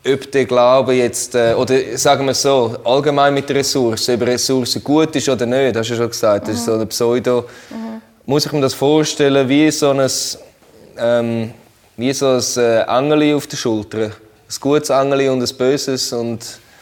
[0.05, 4.21] ob der Glaube jetzt, äh, oder sagen wir es so, allgemein mit der Ressource, ob
[4.21, 7.45] Ressource gut ist oder nicht, hast du schon gesagt, das ist so eine Pseudo.
[8.25, 10.09] Muss ich mir das vorstellen wie so ein,
[10.97, 11.53] ähm,
[11.97, 14.05] wie so ein äh, Engeli auf der Schulter.
[14.05, 14.11] Ein
[14.59, 16.39] gutes Engeli und ein böses und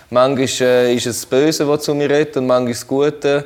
[0.10, 3.46] manchmal äh, ist es das Böse, das zu mir redet und manchmal das Gute.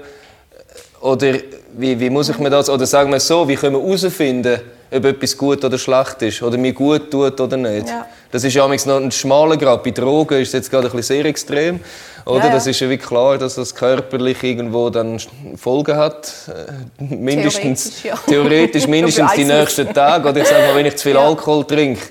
[1.01, 1.33] Oder
[1.77, 4.61] wie, wie muss ich mir das, oder sagen wir es so, wie können wir herausfinden,
[4.93, 7.87] ob etwas gut oder schlecht ist, oder mir gut tut oder nicht.
[7.87, 8.05] Ja.
[8.29, 9.83] Das ist ja noch ein schmaler Grad.
[9.83, 11.79] Bei Drogen ist es jetzt gerade ein bisschen sehr extrem.
[12.25, 12.37] Oder?
[12.39, 12.51] Ja, ja.
[12.53, 15.19] Das ist ja wie klar, dass das körperlich irgendwo dann
[15.55, 16.31] Folgen hat.
[16.47, 18.19] Äh, Mindestens, Theoretisch, ja.
[18.27, 20.29] theoretisch mindestens die nächsten Tage.
[20.29, 21.17] Oder ich sage mal, wenn ich zu viel.
[21.17, 22.01] Alkohol trinke,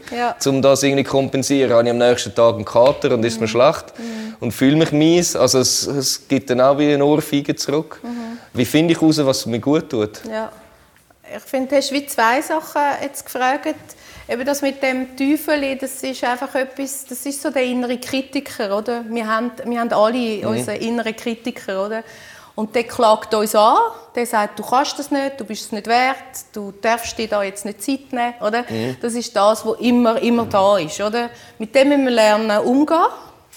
[0.46, 3.40] um das irgendwie zu kompensieren, habe ich am nächsten Tag einen Kater und ist Mhm.
[3.42, 3.84] mir schlecht
[4.40, 5.36] und fühle mich mies.
[5.36, 8.00] Also es, es gibt dann auch wie eine Ohrfeige zurück.
[8.02, 8.29] Mhm.
[8.52, 10.24] Wie finde ich heraus, was mir gut tut?
[10.30, 10.50] Ja.
[11.36, 13.74] Ich finde, du hast wie zwei Sachen jetzt gefragt.
[14.28, 18.76] Eben das mit dem Teufel, das ist einfach etwas, das ist so der innere Kritiker,
[18.76, 19.04] oder?
[19.08, 22.02] Wir haben, wir haben alle unseren inneren Kritiker, oder?
[22.56, 23.76] Und der klagt uns an,
[24.14, 26.16] der sagt, du kannst das nicht, du bist es nicht wert,
[26.52, 28.64] du darfst dir da jetzt nicht Zeit nehmen, oder?
[29.00, 31.30] Das ist das, was immer, immer da ist, oder?
[31.58, 33.06] Mit dem müssen wir lernen umgehen.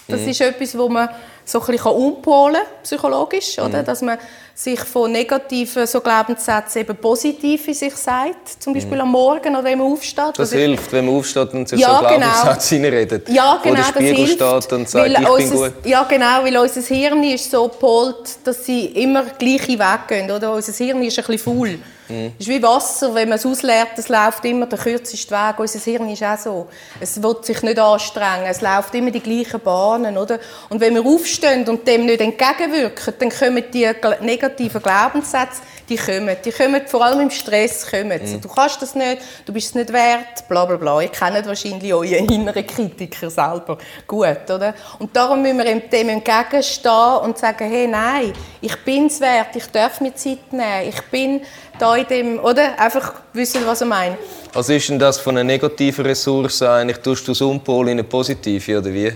[0.06, 1.08] Das ist etwas, wo man
[1.44, 3.82] so ein bisschen umpolen kann, psychologisch, oder?
[3.82, 4.18] Dass man
[4.56, 9.64] sich von negativen so Glaubenssätzen eben positiv in sich sagt, zum Beispiel am Morgen oder
[9.64, 10.32] wenn man aufsteht.
[10.36, 12.16] Das hilft, wenn man aufsteht und sich Ja, so genau.
[12.18, 13.28] Glaubenssatz reinredet.
[13.30, 14.32] ja, genau, Wo der Spiegel das hilft,
[14.64, 15.86] steht und sagt, weil ich bin unser, gut.
[15.86, 20.52] Ja, genau, weil unser Hirn ist so gepolt, dass sie immer gleiche Wege gehen, oder?
[20.54, 21.78] Unser Hirn ist ein bisschen faul.
[22.08, 22.32] Mhm.
[22.38, 25.58] Es ist wie Wasser, wenn man es ausleert, es läuft immer der kürzeste Weg.
[25.58, 26.68] Unser Hirn ist auch so.
[27.00, 30.38] Es will sich nicht anstrengen, es läuft immer die gleichen Bahnen, oder?
[30.68, 33.90] Und wenn wir aufstehen und dem nicht entgegenwirken, dann kommen die
[34.20, 36.36] negativen Glaubenssätze, die kommen.
[36.44, 37.86] Die kommen vor allem im Stress.
[37.90, 38.20] Kommen.
[38.22, 38.40] Mhm.
[38.40, 41.00] Du kannst das nicht, du bist es nicht wert, bla bla bla.
[41.00, 44.74] Ihr kennt wahrscheinlich euren inneren Kritiker selber gut, oder?
[44.98, 49.66] Und darum müssen wir dem entgegenstehen und sagen, hey, nein, ich bin es wert, ich
[49.66, 51.42] darf mir Zeit nehmen, ich bin
[51.78, 52.78] da in dem, oder?
[52.78, 54.16] Einfach wissen, was er meint.
[54.52, 56.98] Was ist denn das von einer negativen Ressource eigentlich?
[56.98, 59.12] Tust du es umpolen in eine positive, oder wie?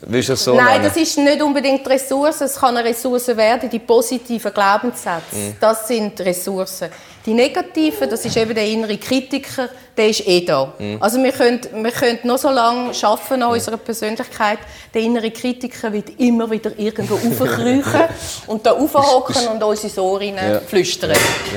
[0.00, 0.84] Das so Nein, nennen?
[0.84, 2.40] das ist nicht unbedingt Ressource.
[2.40, 5.36] Es kann eine Ressource werden, die positiven Glaubenssätze.
[5.36, 5.56] Mhm.
[5.60, 6.88] Das sind Ressourcen.
[7.26, 10.72] Die negativen, das ist eben der innere Kritiker, der ist eh da.
[10.78, 10.96] Mhm.
[11.00, 14.58] Also wir können, wir können noch so lange arbeiten an unserer Persönlichkeit.
[14.94, 18.04] Der innere Kritiker wird immer wieder irgendwo raufkriechen
[18.46, 20.60] und da raufhocken und uns ins Ohr Ja.
[20.60, 21.12] flüstern.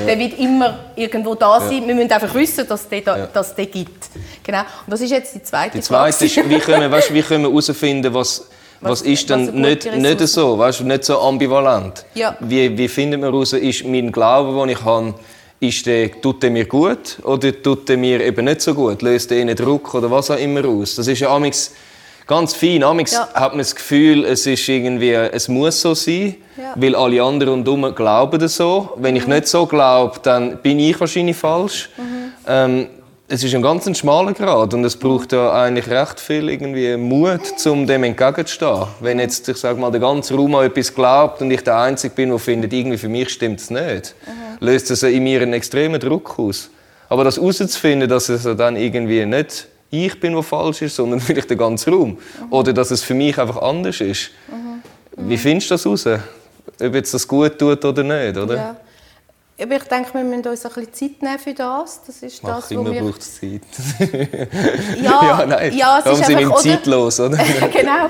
[0.05, 1.87] Der wird immer irgendwo da sein.
[1.87, 4.09] Wir müssen einfach wissen, dass der, da, dass der gibt.
[4.43, 4.59] Genau.
[4.59, 6.25] Und das ist jetzt die zweite Die zweite Frage.
[6.25, 8.47] ist, wie können, wir- weißt, wie können wir herausfinden, was,
[8.81, 12.03] was, Was- ist denn was nicht, nicht so, weißt, nicht so ambivalent.
[12.15, 12.35] Ja.
[12.41, 15.13] Wie, wie findet man heraus, ist mein Glaube, den ich habe,
[15.67, 19.01] ist der, tut der mir gut oder tut der mir eben nicht so gut?
[19.01, 20.95] Löst der einen Druck oder was auch immer aus?
[20.95, 21.73] Das ist ja amigs
[22.27, 22.83] ganz fein.
[22.83, 23.29] Amigs Ja.
[23.33, 26.73] hat man das Gefühl, es ist irgendwie, es muss so sein, Ja.
[26.75, 28.89] weil alle anderen rundherum glauben das so.
[28.97, 31.89] Wenn ich nicht so glaube, dann bin ich wahrscheinlich falsch.
[32.47, 32.87] Ähm,
[33.27, 37.41] es ist ein ganz schmaler Grad und es braucht ja eigentlich recht viel irgendwie Mut,
[37.65, 38.85] um dem entgegenzustehen.
[38.99, 42.13] Wenn jetzt, ich sag mal, der ganze Raum an etwas glaubt und ich der Einzige
[42.13, 44.13] bin, der findet, irgendwie für mich stimmt es nicht,
[44.59, 46.69] löst das in mir einen extremen Druck aus.
[47.09, 51.49] Aber das herauszufinden, dass es dann irgendwie nicht ich bin, der falsch ist, sondern vielleicht
[51.49, 52.17] der ganze Raum.
[52.49, 54.31] Oder dass es für mich einfach anders ist.
[55.15, 56.07] Wie findest du das heraus?
[56.81, 58.55] Ob jetzt das gut tut oder nicht, oder?
[58.55, 58.75] Ja.
[59.61, 62.01] Aber ich denke, wir müssen uns ein bisschen Zeit nehmen für das.
[62.05, 63.01] Das ist Ach, das, wo immer wir...
[63.01, 63.61] braucht es Zeit.
[65.01, 65.73] Ja, ja, nein.
[65.73, 66.77] ja, es Darum ist sind wir einfach, im oder?
[66.77, 67.37] zeitlos, oder?
[67.71, 68.09] genau.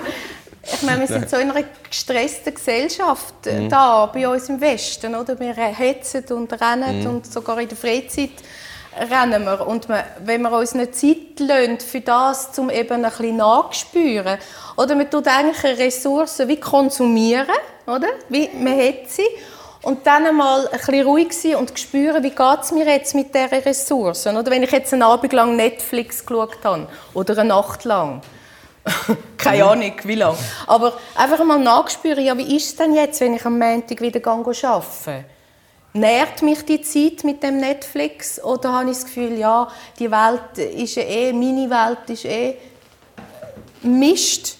[0.64, 3.70] ich meine, wir sind so in einer gestressten Gesellschaft äh, mhm.
[3.70, 5.38] da bei uns im Westen, oder?
[5.38, 7.10] Wir hetzen und rennen mhm.
[7.10, 8.32] und sogar in der Freizeit
[8.98, 9.68] rennen wir.
[9.68, 14.38] Und wir, wenn wir uns eine Zeit lassen, für das, um eben ein bisschen nachzuspüren,
[14.78, 17.48] oder man tut eigentlich Ressourcen wie konsumieren,
[17.86, 18.08] oder?
[18.30, 19.28] Wie, man hat sie.
[19.84, 23.36] Und dann einmal ein bisschen ruhig sein und spüren, wie geht es mir jetzt mit
[23.36, 24.38] diesen Ressourcen.
[24.38, 28.22] Oder wenn ich jetzt einen Abend lang Netflix geschaut habe oder eine Nacht lang.
[29.38, 30.38] Keine Ahnung, wie lange.
[30.68, 34.26] Aber einfach einmal nachspüren, ja, wie ist es denn jetzt, wenn ich am Montag wieder
[34.26, 35.26] arbeite?
[35.92, 39.68] Nährt mich die Zeit mit dem Netflix oder habe ich das Gefühl, ja,
[40.00, 42.56] die Welt ist ja eh, meine Welt ist eh
[43.84, 44.58] Mist.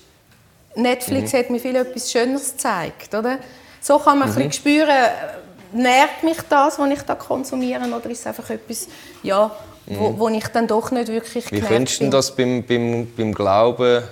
[0.76, 1.38] Netflix mhm.
[1.38, 3.40] hat mir viel etwas Schöneres gezeigt, oder?
[3.84, 4.38] So kann man mhm.
[4.38, 5.10] ein bisschen spüren,
[5.74, 8.88] nährt mich das, was ich da konsumiere, oder ist es einfach etwas,
[9.22, 9.52] ja,
[9.86, 10.20] wo, mhm.
[10.20, 14.04] wo ich dann doch nicht wirklich Wie findest du das beim, beim, beim Glauben,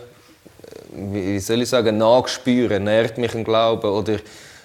[0.93, 2.83] wie soll ich sagen, nachspüren?
[2.83, 4.17] Nährt mich ein Glauben oder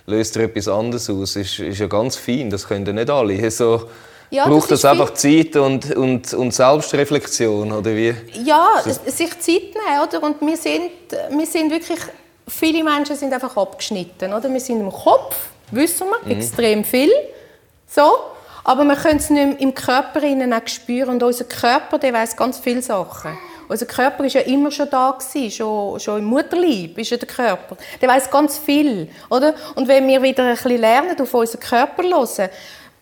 [0.06, 1.36] löst er etwas anderes aus?
[1.36, 3.50] Ist, ist ja ganz fein, das können nicht alle.
[3.56, 3.88] So,
[4.30, 8.12] ja, braucht das, das einfach Zeit und, und, und Selbstreflexion, oder wie?
[8.44, 10.20] Ja, sich Zeit nehmen, oder?
[10.20, 10.90] Und wir sind,
[11.30, 12.00] wir sind wirklich,
[12.46, 14.52] viele Menschen sind einfach abgeschnitten, oder?
[14.52, 15.36] Wir sind im Kopf,
[15.70, 16.38] wissen wir, mhm.
[16.40, 17.10] extrem viel,
[17.86, 18.10] so.
[18.64, 22.58] Aber wir können es nicht im Körper auch spüren und unser Körper, der weiß ganz
[22.58, 23.38] viele Sachen.
[23.68, 27.28] Unser Körper ist ja immer schon da gewesen, schon, schon im Mutterleib ist ja der
[27.28, 27.76] Körper.
[28.00, 29.54] Der weiß ganz viel, oder?
[29.74, 32.50] Und wenn wir wieder ein bisschen lernen, auf unseren Körper hören,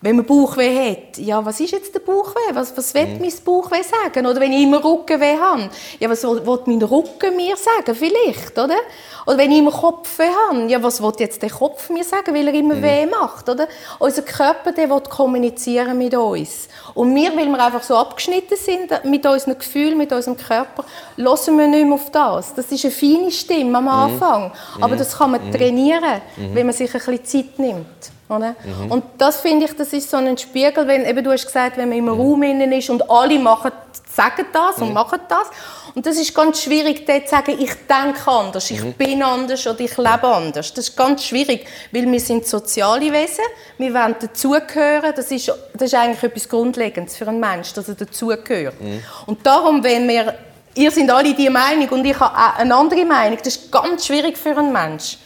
[0.05, 2.53] wenn man Bauchweh hat, ja, was ist jetzt der Bauchweh?
[2.53, 3.21] Was, was will mhm.
[3.21, 4.27] mein Bauchweh sagen?
[4.27, 5.67] Oder wenn ich immer Rückenweh habe,
[5.99, 7.95] ja, was will, mein Rücken mir sagen?
[7.95, 8.77] Vielleicht, oder?
[9.25, 12.47] Oder wenn ich immer Kopfweh habe, ja, was will jetzt der Kopf mir sagen, weil
[12.47, 12.83] er immer mhm.
[12.83, 13.67] weh macht, oder?
[13.97, 16.69] Unser Körper, der will kommunizieren mit uns.
[16.93, 20.85] Und wir, weil wir einfach so abgeschnitten sind mit unseren Gefühlen, mit unserem Körper,
[21.17, 22.53] hören wir nicht mehr auf das.
[22.53, 23.89] Das ist eine feine Stimme am mhm.
[23.89, 24.51] Anfang.
[24.77, 24.83] Mhm.
[24.83, 25.51] Aber das kann man mhm.
[25.51, 26.53] trainieren, mhm.
[26.53, 28.11] wenn man sich ein bisschen Zeit nimmt.
[28.27, 28.55] Oder?
[28.63, 28.91] Mhm.
[28.91, 31.89] Und das finde ich, das ist so ein Spiegel, wenn eben du hast gesagt, wenn
[31.89, 32.11] man im mhm.
[32.11, 33.71] Raum innen ist und alle machen,
[34.15, 34.93] sagen das und mhm.
[34.93, 35.47] machen das.
[35.93, 38.93] Und das ist ganz schwierig, dort zu sagen, ich denke anders, ich mhm.
[38.93, 40.73] bin anders oder ich lebe anders.
[40.73, 43.45] Das ist ganz schwierig, weil wir sind soziale Wesen,
[43.77, 45.13] wir wollen dazugehören.
[45.15, 48.81] Das ist, das ist eigentlich etwas Grundlegendes für einen Menschen, dass er dazugehört.
[48.81, 49.03] Mhm.
[49.27, 50.33] Und darum, wenn wir,
[50.73, 54.07] ihr sind alle die Meinung und ich habe auch eine andere Meinung, das ist ganz
[54.07, 55.19] schwierig für einen Menschen.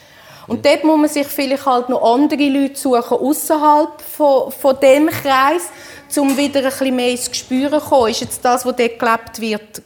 [0.50, 5.08] Und dort muss man sich vielleicht halt noch andere Leute suchen, außerhalb von, von dem
[5.08, 5.70] Kreis,
[6.18, 8.12] um wieder ein bisschen mehr ins Gespür zu kommen.
[8.12, 9.82] Ist jetzt das, was dort gelebt wird,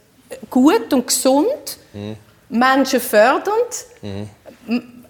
[0.50, 1.78] gut und gesund?
[1.94, 2.16] Mhm.
[2.50, 3.86] Menschen fördernd?
[4.02, 4.30] Mhm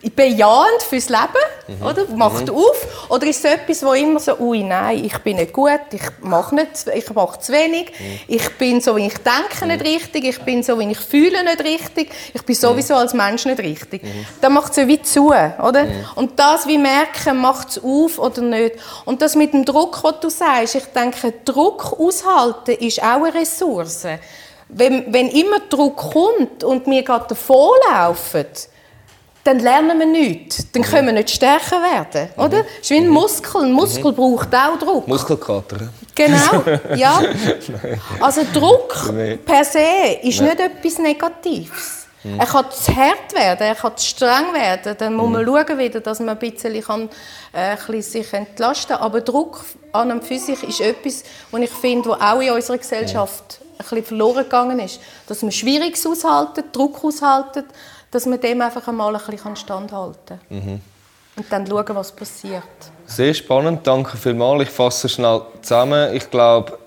[0.10, 1.86] bejahend fürs Leben, mhm.
[1.86, 2.06] oder?
[2.16, 2.56] Macht mhm.
[2.56, 3.10] auf.
[3.10, 6.56] Oder ist es etwas, wo immer so, ui, nein, ich bin nicht gut, ich mache
[6.56, 8.20] nicht, ich mache zu wenig, mhm.
[8.28, 9.88] ich bin so, wie ich denke, nicht mhm.
[9.88, 13.00] richtig, ich bin so, wie ich fühle, nicht richtig, ich bin sowieso mhm.
[13.00, 14.04] als Mensch nicht richtig.
[14.04, 14.26] Mhm.
[14.42, 15.88] Dann macht es ja wie zu, oder?
[16.16, 18.76] Und das wie merken, macht es auf oder nicht.
[19.06, 23.34] Und das mit dem Druck, was du sagst, ich denke, Druck aushalten ist auch eine
[23.34, 24.06] Ressource.
[24.68, 28.48] Wenn, wenn immer Druck kommt und wir gerade davonlaufen,
[29.44, 30.72] dann lernen wir nichts.
[30.72, 32.60] Dann können wir nicht stärker werden, oder?
[32.60, 32.68] Mhm.
[32.82, 33.64] ist wie ein Muskel.
[33.64, 34.16] Ein Muskel mhm.
[34.16, 35.08] braucht auch Druck.
[35.08, 35.90] Muskelkater.
[36.16, 36.64] Genau,
[36.96, 37.22] ja.
[38.20, 39.14] Also Druck
[39.46, 40.50] per se ist Nein.
[40.50, 42.08] nicht etwas Negatives.
[42.24, 42.40] Mhm.
[42.40, 44.96] Er kann zu hart werden, er kann zu streng werden.
[44.98, 45.48] Dann muss man mhm.
[45.48, 47.10] schauen wieder, dass man ein bisschen, kann,
[47.52, 49.06] äh, ein bisschen sich entlasten kann.
[49.06, 52.78] Aber Druck an und für sich ist etwas, was ich finde, was auch in unserer
[52.78, 55.00] Gesellschaft ein bisschen verloren gegangen ist.
[55.28, 57.66] Dass man Schwieriges aushalten, Druck aushalten,
[58.14, 60.58] dass man dem einfach einmal ein bisschen standhalten kann.
[60.58, 60.82] Mhm.
[61.36, 62.64] Und dann schauen, was passiert.
[63.08, 64.64] Sehr spannend, danke vielmals.
[64.64, 66.14] Ich fasse schnell zusammen.
[66.16, 66.78] Ich glaube,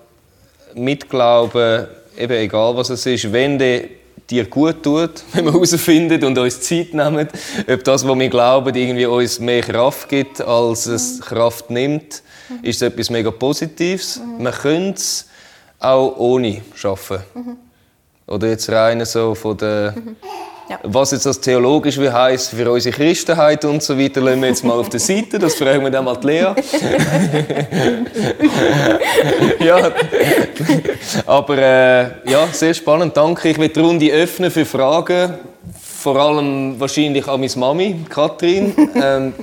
[0.73, 1.87] mitglauben,
[2.17, 3.83] eben egal was es ist, wenn der
[4.29, 7.27] dir gut tut, wenn wir herausfinden und uns Zeit nehmen,
[7.69, 11.21] ob das, was wir glauben, irgendwie uns mehr Kraft gibt, als es mhm.
[11.23, 12.63] Kraft nimmt, mhm.
[12.63, 14.17] ist es etwas mega Positives.
[14.17, 14.43] Mhm.
[14.43, 15.27] Man könnte es
[15.79, 17.19] auch ohne schaffen.
[17.33, 17.57] Mhm.
[18.27, 20.15] Oder jetzt rein so von der mhm.
[20.69, 20.79] Ja.
[20.83, 24.63] Was jetzt das theologisch wie heißt für unsere Christenheit und so weiter, lassen wir jetzt
[24.65, 25.39] mal auf der Seite.
[25.39, 26.47] Das fragen wir dann mal die Lea.
[29.65, 29.91] ja.
[31.25, 33.15] Aber äh, ja, sehr spannend.
[33.15, 33.49] Danke.
[33.49, 35.35] Ich will die Runde öffnen für Fragen.
[35.81, 38.73] Vor allem wahrscheinlich an meine Mami, Kathrin.
[39.01, 39.33] Ähm,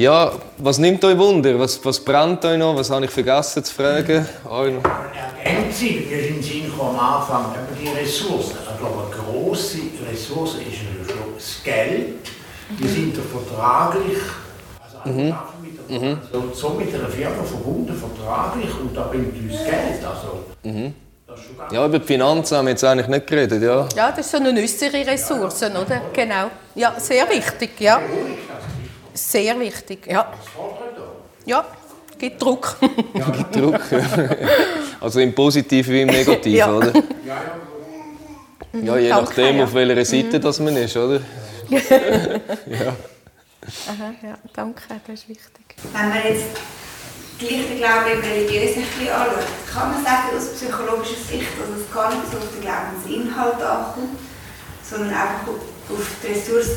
[0.00, 1.58] ja, was nimmt euch Wunder?
[1.58, 2.74] Was, was brennt euch noch?
[2.74, 4.24] Was habe ich vergessen zu fragen?
[5.44, 8.56] Ergänzung, wir sind Sinn am Anfang über die Ressourcen.
[8.62, 9.78] Ich glaube, eine grosse
[10.10, 12.14] Ressource ist schon das Geld.
[12.78, 14.18] Wir sind da vertraglich,
[14.80, 15.34] also mhm.
[15.60, 16.18] mit, der, mhm.
[16.32, 20.04] so, so, mit einer Firma verbunden, vertraglich, und da bringt uns Geld.
[20.04, 20.94] Also, mhm.
[21.72, 23.88] Ja, über die Finanzen haben wir jetzt eigentlich nicht geredet, ja.
[23.96, 26.00] Ja, das ist so eine äußere Ressource, oder?
[26.12, 26.50] Genau.
[26.74, 28.00] Ja, sehr wichtig, ja.
[29.14, 30.32] Sehr wichtig, ja.
[31.46, 31.64] Ja,
[32.18, 32.76] gibt Druck.
[33.14, 33.80] Gibt Druck.
[35.00, 36.70] Also im Positiven wie im Negativen, Ja.
[36.72, 36.92] oder?
[38.72, 39.64] Ja, je Danke, nachdem, ja.
[39.64, 41.20] auf welcher Seite das man ist, oder?
[43.88, 45.64] Aha, ja, danke, das ist wichtig.
[45.92, 46.46] Wenn man jetzt
[47.38, 52.10] gleich den Glauben im Religiösen anschaut, kann man sagen, aus psychologischer Sicht, dass es gar
[52.10, 54.18] nicht so auf den Glaubensinhalt ankommt,
[54.88, 55.60] sondern einfach auf
[55.92, 56.76] auf die Ressource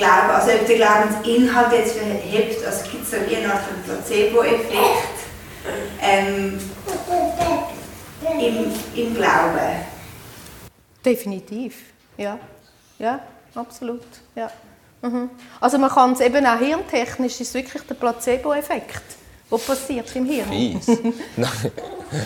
[0.00, 0.30] Glauben.
[0.30, 5.18] Also ob der Glaubensinhalt jetzt hebt, also gibt es so wie eine Art Placebo-Effekt
[6.02, 6.58] ähm,
[8.40, 9.84] im, im Glauben.
[11.04, 11.76] Definitiv,
[12.16, 12.38] ja.
[12.98, 13.20] Ja,
[13.54, 14.02] absolut,
[14.34, 14.50] ja.
[15.02, 15.30] Mhm.
[15.60, 19.02] Also man kann es eben auch hirntechnisch, ist es wirklich der Placebo-Effekt,
[19.50, 20.48] der passiert im Hirn.
[20.48, 20.86] Fies.
[21.36, 21.72] Nein.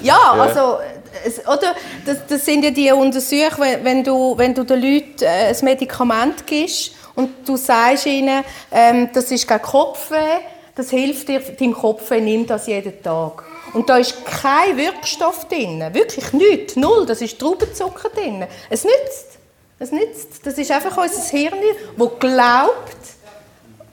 [0.02, 0.78] Ja, also,
[1.24, 1.74] es, oder,
[2.06, 5.56] das, das sind ja die Untersuchungen, wenn, wenn, du, wenn du den Leuten äh, ein
[5.62, 10.40] Medikament gibst und du sagst ihnen, ähm, das ist gegen Kopfweh,
[10.74, 13.44] das hilft dir, deinem Kopfweh, nimm das jeden Tag.
[13.72, 18.46] Und da ist kein Wirkstoff drin, wirklich nichts, null, das ist Traubenzucker drin.
[18.70, 19.38] Es nützt,
[19.78, 20.46] es nützt.
[20.46, 21.58] Das ist einfach unser Hirn,
[21.96, 22.96] das glaubt,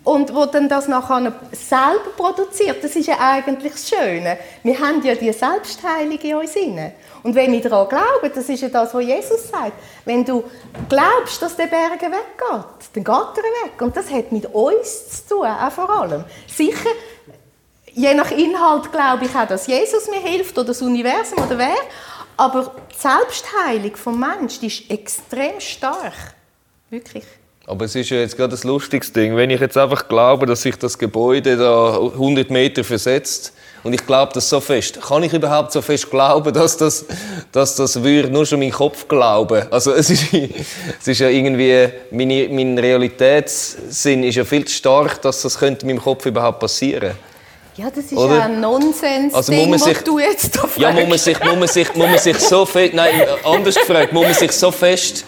[0.03, 4.37] und wo dann das nachher selber produziert, das ist ja eigentlich das Schöne.
[4.63, 6.93] Wir haben ja die Selbstheilung in uns inne.
[7.21, 9.73] Und wenn wir daran glauben, das ist ja das, was Jesus sagt,
[10.05, 10.43] wenn du
[10.89, 13.79] glaubst, dass der Berge weggeht, dann geht er weg.
[13.79, 16.23] Und das hat mit uns zu tun, auch vor allem.
[16.47, 16.89] Sicher,
[17.93, 21.77] je nach Inhalt glaube ich auch, dass Jesus mir hilft oder das Universum oder wer,
[22.37, 26.33] aber die Selbstheilung vom Menschen ist extrem stark.
[26.89, 27.25] Wirklich.
[27.67, 29.35] Aber es ist ja jetzt gerade ein lustiges Ding.
[29.35, 34.05] Wenn ich jetzt einfach glaube, dass sich das Gebäude da 100 Meter versetzt und ich
[34.05, 37.05] glaube das so fest, kann ich überhaupt so fest glauben, dass das,
[37.51, 39.63] dass das würde nur schon mein Kopf glauben?
[39.71, 40.33] Also es ist,
[40.99, 45.85] es ist ja irgendwie, meine, mein Realitätssinn ist ja viel zu stark, dass das könnte
[45.85, 47.11] meinem Kopf überhaupt passieren.
[47.77, 48.35] Ja, das ist Oder?
[48.37, 51.23] ja ein Nonsens, Also Ding, sich- was du jetzt da Ja, muss man fragst.
[51.25, 53.13] sich, muss man sich, muss man sich so fest, nein,
[53.45, 55.23] anders gefragt, muss man sich so fest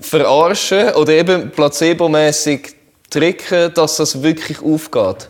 [0.00, 2.74] verarschen oder eben placebomäßig
[3.10, 5.28] tricken, dass das wirklich aufgeht?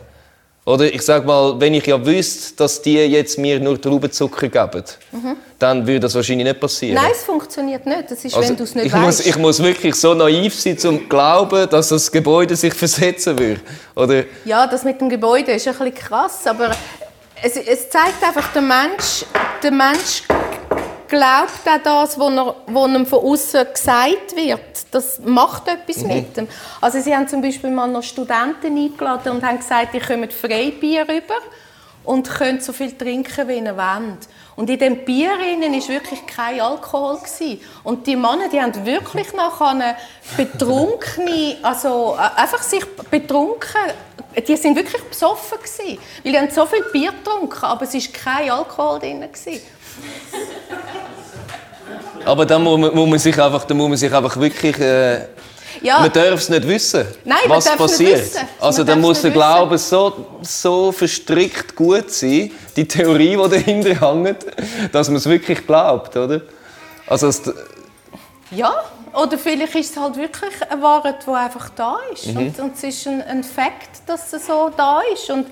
[0.65, 4.83] Oder ich sag mal, wenn ich ja wüsste, dass die jetzt mir nur Traubenzucker geben,
[5.57, 6.93] dann würde das wahrscheinlich nicht passieren.
[6.95, 8.11] Nein, es funktioniert nicht.
[8.11, 9.27] Das ist, Also, wenn du es nicht ich, muss, weißt.
[9.27, 13.61] ich muss wirklich so naiv sein, um zu glauben, dass das Gebäude sich versetzen würde.
[13.95, 16.69] Oder Ja, das mit dem Gebäude ist ein bisschen krass, aber
[17.41, 19.25] es, es zeigt einfach, der Mensch,
[19.63, 20.23] der Mensch
[21.09, 24.85] glaubt auch das, was, er, was ihm von außen gesagt wird.
[24.91, 26.47] Das macht etwas mit ihm.
[26.79, 31.01] Also sie haben zum Beispiel mal noch Studenten eingeladen und haben gesagt, ihr kommt Freibier
[31.01, 31.39] rüber
[32.03, 34.27] und könnt so viel trinken, wie ihr wollt.
[34.55, 37.61] Und in dem Bier innen ist wirklich kein Alkohol gewesen.
[37.83, 39.95] Und die Männer, die haben wirklich nachher
[40.35, 43.79] betrunkene, also äh, einfach sich betrunken,
[44.47, 48.13] die sind wirklich besoffen gewesen, weil die haben so viel Bier getrunken, aber es ist
[48.13, 49.61] kein Alkohol drin gewesen.
[52.25, 54.77] Aber dann muss man, muss man sich einfach, dann muss man sich einfach wirklich.
[54.79, 55.25] Äh,
[55.81, 58.19] Ja, Man darf es nicht wissen, Nein, was passiert.
[58.19, 58.47] wissen.
[58.59, 64.01] Also Man dann muss der Glaube so, so verstrickt gut sein, die Theorie, die dahinter
[64.01, 64.45] hängt,
[64.91, 66.41] dass man es wirklich glaubt, oder?
[67.07, 67.41] Also es,
[68.51, 68.73] Ja,
[69.13, 72.27] oder vielleicht ist es halt wirklich eine Wahrheit, die einfach da ist.
[72.27, 72.37] Mhm.
[72.37, 75.29] Und, und es ist ein, ein Fakt, dass es so da ist.
[75.29, 75.47] Und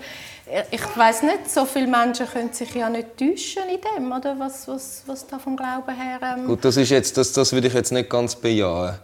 [0.72, 4.36] ich weiß nicht, so viele Menschen können sich ja nicht täuschen in dem, oder?
[4.40, 6.20] Was, was, was da vom Glauben her...
[6.22, 8.96] Ähm, gut, das ist jetzt, das, das würde ich jetzt nicht ganz bejahen.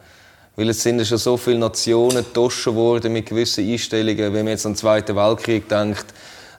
[0.55, 4.33] Weil es sind ja schon so viele Nationen getauscht worden mit gewissen Einstellungen.
[4.33, 6.05] Wenn man jetzt an den Zweiten Weltkrieg denkt,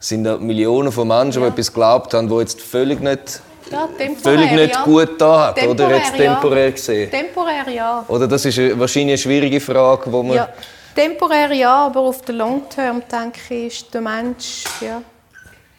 [0.01, 1.53] sind da Millionen von Menschen, die Ja.
[1.53, 3.88] etwas geglaubt haben, die jetzt völlig nicht, ja,
[4.23, 4.83] völlig nicht ja.
[4.83, 7.11] gut da hat, oder Temporär, jetzt temporär gesehen.
[7.11, 7.18] Ja.
[7.18, 8.05] Temporär, ja.
[8.09, 10.37] Oder das ist wahrscheinlich eine schwierige Frage, wo man...
[10.37, 10.49] ja.
[10.94, 15.02] Temporär ja, aber auf der Long Term denke ich, ist der Mensch, ja...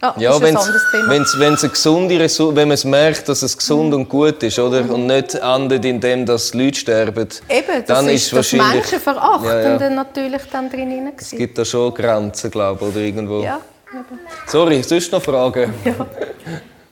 [0.01, 1.09] Ah, Ja, ist ein wenn's, anderes Thema.
[1.09, 4.59] wenn's, wenn's eine gesunde Ressource, wenn man es merkt, dass es gesund und gut ist,
[4.59, 4.81] oder?
[4.93, 8.35] Und nicht endet in dem, dass die Leute sterben, Eben, das dann ist, ist das
[8.35, 8.81] wahrscheinlich...
[8.81, 9.89] Menschenverachtende Ja, ja.
[9.89, 11.37] natürlich dann drin Es gewesen.
[11.37, 13.41] gibt da schon Grenzen, glaube ich, oder irgendwo.
[13.41, 13.61] Ja,
[13.93, 14.19] eben.
[14.47, 15.73] Sorry, sonst noch Fragen?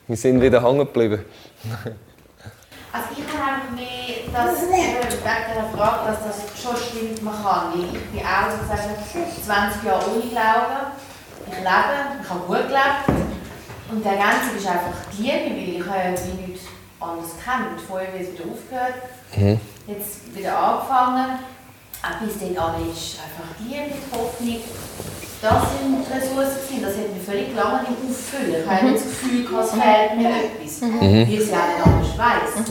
[0.08, 1.24] Wir sind wieder hängen geblieben.
[2.92, 3.08] Also
[4.34, 7.72] ich habe einfach mehr das, eben wegen dieser Frage, dass das schon stimmt, man kann.
[7.72, 8.98] Weil ich bin auch sozusagen
[9.46, 10.90] 20 Jahre ohne Glauben.
[11.46, 13.30] Ich lebe, ich habe gut gelebt.
[13.92, 16.66] Und die Ergänzung ist einfach die Liebe, weil ich habe ja wie nichts
[16.98, 17.80] anderes kennt.
[17.86, 18.94] Vorher wieder aufgehört,
[19.86, 21.38] jetzt wieder angefangen.
[22.02, 24.60] Auch bis dann an ist einfach die Liebe, die Hoffnung.
[25.44, 26.82] Das sind Ressourcen gewesen.
[26.82, 28.64] Das hat mir völlig lange nicht auffüllen.
[28.64, 30.80] Ich habe nicht das Gefühl, gehabt, es fehlt mir etwas.
[30.80, 31.26] Mhm.
[31.28, 32.70] Ich es auch nicht anders weiss.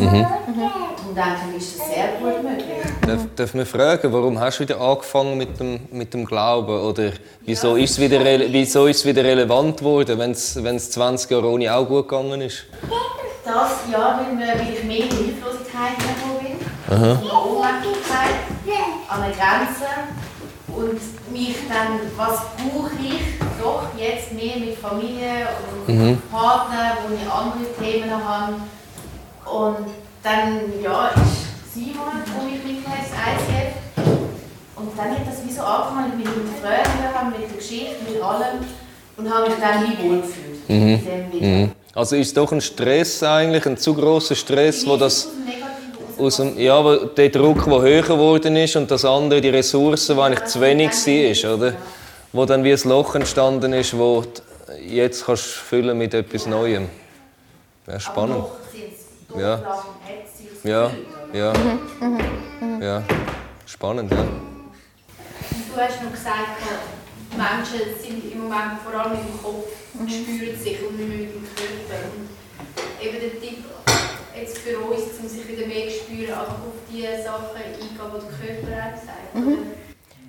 [1.06, 2.82] Und denke, ist das sehr gut möglich.
[3.06, 6.82] Darf, darf man fragen, warum hast du wieder angefangen mit dem, mit dem Glauben?
[6.82, 7.12] Oder
[7.46, 11.30] wieso ist es wieder, wieso ist es wieder relevant geworden, wenn es, wenn es 20
[11.30, 12.66] Jahre ohne auch gut gegangen ist?
[13.46, 17.14] Das, ja, weil, wir, weil ich mehr in die Hilflosigkeit gekommen bin.
[17.14, 18.36] In die Ohnmächtigkeit,
[19.10, 19.86] an eine Grenze.
[20.84, 21.00] Und
[21.32, 25.48] mich dann, was brauche ich doch jetzt mehr mit Familie
[25.88, 28.56] und Partner, wo ich andere Themen habe.
[29.46, 29.88] Und
[30.22, 33.74] dann, ja, ist Simon, wo mich mitgenommen ICF.
[34.76, 38.60] Und dann hat das wie so angefangen mit den Fragen, mit der Geschichte, mit allem.
[39.16, 40.60] Und habe mich dann wie wohlgefühlt.
[40.68, 41.70] in dem wieder.
[41.96, 45.73] Also ist es doch ein Stress eigentlich, ein zu großer Stress, wo das raus.
[46.18, 50.16] Aus dem, ja, aber der Druck, der höher geworden ist und das andere, die Ressourcen,
[50.16, 51.74] die eigentlich zu wenig war, oder?
[52.32, 54.42] Wo dann wie ein Loch entstanden ist, wo du
[54.82, 56.90] jetzt kannst füllen mit etwas Neuem.
[57.88, 58.46] Ja, spannend.
[59.38, 59.62] Ja.
[60.64, 60.92] Ja,
[61.34, 61.54] ja.
[62.82, 63.04] Ja,
[63.66, 64.18] spannend, ja.
[64.18, 66.62] Du hast noch gesagt,
[67.32, 69.68] die Menschen sind im Moment vor allem im Kopf
[70.00, 72.00] und spüren sich und nicht mehr mit dem Körper.
[72.16, 73.66] Und eben der Tipp
[74.40, 77.98] jetzt für uns, um sich wieder mehr zu spüren, einfach auf die Sachen eingehen, die
[77.98, 79.36] der Körper auch sagt.
[79.48, 79.58] oder?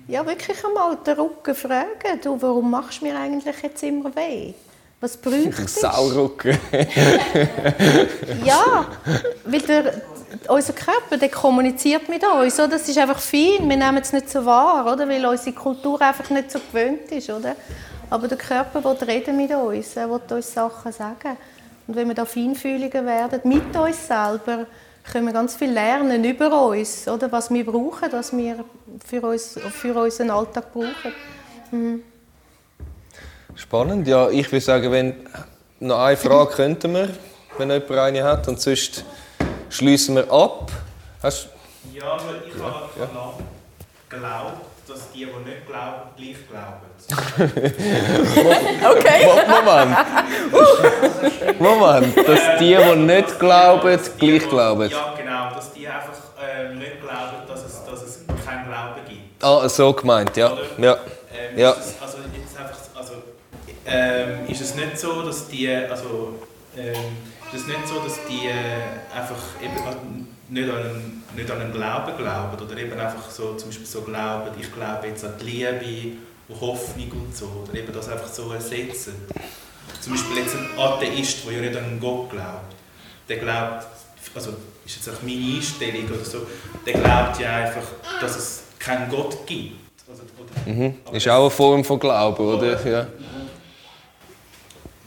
[0.07, 2.21] Ja, wirklich einmal den Rücken fragen.
[2.23, 4.53] Du, warum machst du mir eigentlich jetzt immer weh?
[5.01, 5.75] Was bräuchte es?
[5.75, 6.57] Saurücken.
[8.43, 8.85] Ja,
[9.45, 10.01] weil der,
[10.47, 12.59] unser Körper der kommuniziert mit uns.
[12.59, 12.67] Oder?
[12.69, 15.07] Das ist einfach fein, wir nehmen es nicht so wahr, oder?
[15.09, 17.29] weil unsere Kultur einfach nicht so gewöhnt ist.
[17.29, 17.55] Oder?
[18.09, 21.37] Aber der Körper will reden mit uns, er will uns Sachen sagen.
[21.87, 24.65] Und wenn wir da feinfühliger werden, mit uns selber,
[25.11, 27.31] können wir ganz viel lernen über uns, oder?
[27.31, 28.65] was wir brauchen, was wir
[29.05, 31.13] für, uns, für unseren Alltag brauchen.
[33.55, 34.29] Spannend, ja.
[34.29, 35.15] Ich würde sagen, wenn
[35.79, 37.09] noch eine Frage könnten wir,
[37.57, 39.05] wenn jemand eine hat, und sonst
[39.69, 40.71] schließen wir ab.
[41.21, 41.49] Hast,
[41.93, 43.05] Ja, aber ich habe ja.
[43.13, 43.43] lange
[44.09, 46.85] geglaubt, dass die, die nicht glauben, gleich glauben.
[48.91, 49.27] Okay.
[49.47, 49.97] Moment.
[51.59, 54.89] Moment, dass die, die nicht glauben, gleich glauben.
[54.89, 59.43] Ja, genau, dass die einfach ähm, nicht glauben, dass es, dass es keinen Glauben gibt.
[59.43, 60.51] Ah, so gemeint, ja.
[60.77, 60.97] ja.
[61.33, 61.71] Ähm, Ja.
[61.71, 63.13] ist es, also jetzt einfach, also,
[63.85, 66.35] ähm, ist es nicht so, dass die, also,
[66.77, 66.93] ähm,
[67.53, 69.75] ist es nicht so, dass die äh, einfach eben
[70.49, 74.01] nicht an, einen, nicht an einen Glauben glauben oder eben einfach so, zum Beispiel so
[74.01, 76.17] glauben, ich glaube jetzt an die Liebe
[76.47, 79.15] und Hoffnung und so, oder eben das einfach so ersetzen.
[79.99, 82.75] Zum Beispiel jetzt ein Atheist, der ja nicht an einen Gott glaubt,
[83.27, 83.87] der glaubt,
[84.35, 84.53] also
[84.85, 86.45] ist jetzt auch meine Einstellung oder so,
[86.85, 87.87] der glaubt ja einfach,
[88.21, 89.75] dass es keinen Gott gibt.
[90.07, 90.95] Also, oder, Mhm.
[91.11, 92.87] Ist auch eine Form von Glauben, oder?
[92.87, 93.07] Ja.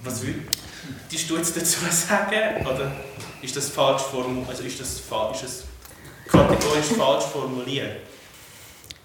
[0.03, 2.67] Was würdest du jetzt dazu sagen?
[2.67, 2.93] Oder
[3.43, 4.49] ist das falsch formuliert?
[4.49, 5.65] Also ist das, ist das
[6.31, 7.97] kategorisch falsch formuliert?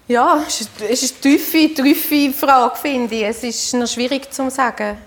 [0.06, 3.22] Ja, es ist es ist eine tiefe, tiefe Frage, finde ich.
[3.22, 4.98] Es ist noch schwierig zu sagen.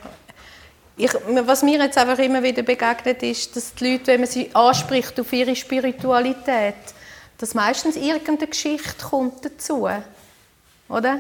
[0.96, 1.12] Ich,
[1.44, 5.20] was mir jetzt einfach immer wieder begegnet ist, dass die Leute, wenn man sie anspricht
[5.20, 6.74] auf ihre Spiritualität,
[7.38, 9.88] dass meistens irgendeine Geschichte kommt dazu,
[10.90, 11.20] oder?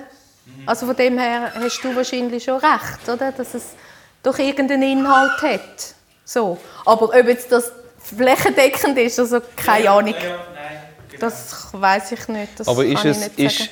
[0.65, 3.31] Also von dem her hast du wahrscheinlich schon recht, oder?
[3.31, 3.75] Dass es
[4.23, 5.93] doch irgendeinen Inhalt hat.
[6.25, 6.57] So.
[6.85, 7.71] Aber ob jetzt das
[8.15, 10.13] flächendeckend ist, also keine Ahnung.
[10.13, 10.79] Ja, ja, nein,
[11.09, 11.19] genau.
[11.19, 12.59] Das weiß ich nicht.
[12.59, 13.69] Das Aber kann ist ich es, nicht ist,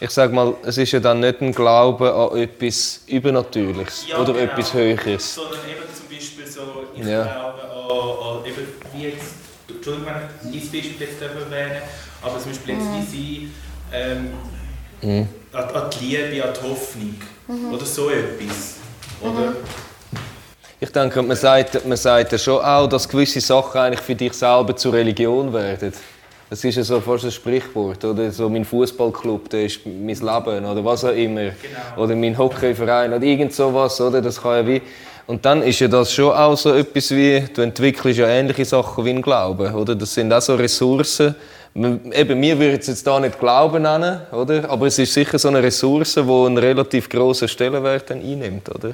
[0.00, 4.32] ich sage mal, es ist ja dann nicht ein Glaube an etwas Übernatürliches Ja, oder
[4.34, 4.44] genau.
[4.52, 5.34] etwas Höheres.
[5.34, 7.22] Sondern eben zum Beispiel so, ich Ja.
[7.22, 9.34] glaube an, an eben wie jetzt,
[9.68, 10.06] Entschuldigung,
[10.42, 11.82] wenn ich dein Beispiel jetzt erwähne,
[12.22, 13.50] aber zum Beispiel jetzt wie sie
[13.92, 14.30] ähm,
[15.02, 15.28] Mhm.
[15.52, 17.16] an, an die Liebe, an die Hoffnung
[17.72, 18.75] oder so etwas.
[20.78, 24.34] Ich denke, man sagt, man sagt ja schon auch, dass gewisse Sachen eigentlich für dich
[24.34, 25.90] selber zur Religion werden.
[26.50, 28.30] Das ist ja so fast ein Sprichwort, oder?
[28.30, 31.52] So mein Fußballclub, der ist mein Leben, oder was auch immer.
[31.96, 34.20] Oder mein Hockeyverein, oder irgend sowas, oder?
[34.20, 34.82] Das kann ja wie...
[35.26, 39.02] Und dann ist ja das schon auch so etwas wie, du entwickelst ja ähnliche Sachen
[39.06, 39.94] wie ein Glauben, oder?
[39.94, 41.34] Das sind auch so Ressourcen.
[41.74, 44.68] Eben, wir würden es jetzt da nicht Glauben nennen, oder?
[44.68, 48.92] Aber es ist sicher so eine Ressource, die einen relativ grossen Stellenwert dann einnimmt, oder?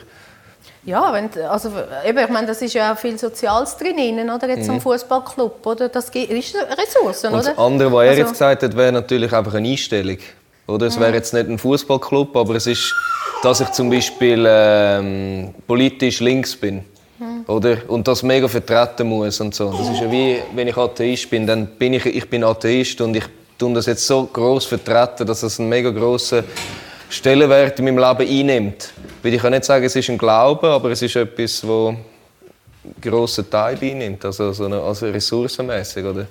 [0.84, 1.70] Ja, wenn, also,
[2.04, 4.48] eben, ich meine, das ist ja auch viel Soziales drin, oder?
[4.48, 5.88] Jetzt am Fußballclub, oder?
[5.88, 7.34] Das ist Ressourcen, Mhm.
[7.34, 7.48] Und oder?
[7.50, 10.18] das andere, was er Also- jetzt gesagt hat, wäre natürlich einfach eine Einstellung.
[10.66, 10.86] Oder?
[10.86, 12.92] Es wäre jetzt nicht ein Fußballclub, aber es ist,
[13.42, 16.84] dass ich zum Beispiel ähm, politisch links bin.
[17.46, 17.76] Oder?
[17.88, 19.70] Und das mega vertreten muss und so.
[19.70, 23.16] Das ist ja wie, wenn ich Atheist bin, dann bin ich, ich bin Atheist und
[23.16, 23.24] ich
[23.58, 26.42] tue das jetzt so groß vertreten, dass es einen mega grossen
[27.12, 28.90] Stellenwert in meinem Leben einnimmt.
[29.22, 32.04] Weil ich kann nicht sagen, es ist ein Glaube, aber es ist etwas, wo einen
[33.02, 36.26] grossen Teil einnimmt, also, so eine, also ressourcenmäßig, oder?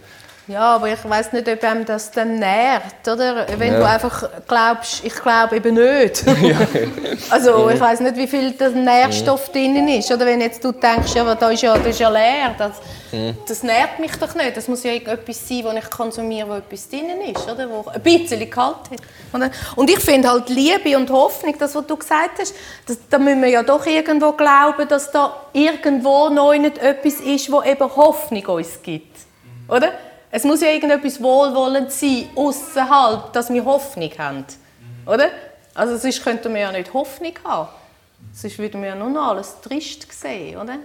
[0.51, 3.45] Ja, aber ich weiß nicht, ob einem das dann nährt, oder?
[3.57, 3.79] Wenn Ja.
[3.79, 6.25] du einfach glaubst, ich glaube eben nicht.
[7.29, 10.25] also ich weiß nicht, wie viel der Nährstoff drin ist, oder?
[10.25, 12.73] Wenn jetzt du denkst, ja, da ist ja, das ist ja leer, das,
[13.47, 14.57] das nährt mich doch nicht.
[14.57, 17.69] Das muss ja irgendetwas sein, was ich konsumiere, wo etwas drin ist, oder?
[17.69, 18.99] Wo ein bisschen Gehalt hat.
[19.33, 19.51] Oder?
[19.77, 22.53] Und ich finde halt Liebe und Hoffnung, das, was du gesagt hast,
[22.87, 27.49] das, da müssen wir ja doch irgendwo glauben, dass da irgendwo noch nicht etwas ist,
[27.49, 29.15] wo eben Hoffnung uns gibt,
[29.69, 29.93] oder?
[30.33, 34.45] Es muss ja irgendetwas wohlwollend sein, außerhalb, dass wir Hoffnung haben.
[35.05, 35.29] Oder?
[35.75, 37.69] Also sonst könnten wir ja nicht Hoffnung haben.
[38.33, 40.77] Sonst würden wir ja nur noch alles trist sehen, oder?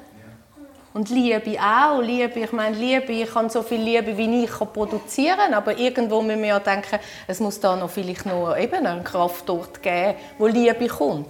[0.94, 2.00] Und Liebe auch.
[2.00, 6.22] Liebe, ich meine, Liebe, ich kann so viel Liebe, wie ich kann produzieren aber irgendwo
[6.22, 10.14] müssen wir ja denken, es muss da noch vielleicht noch eben eine Kraft dort geben,
[10.38, 11.26] wo Liebe kommt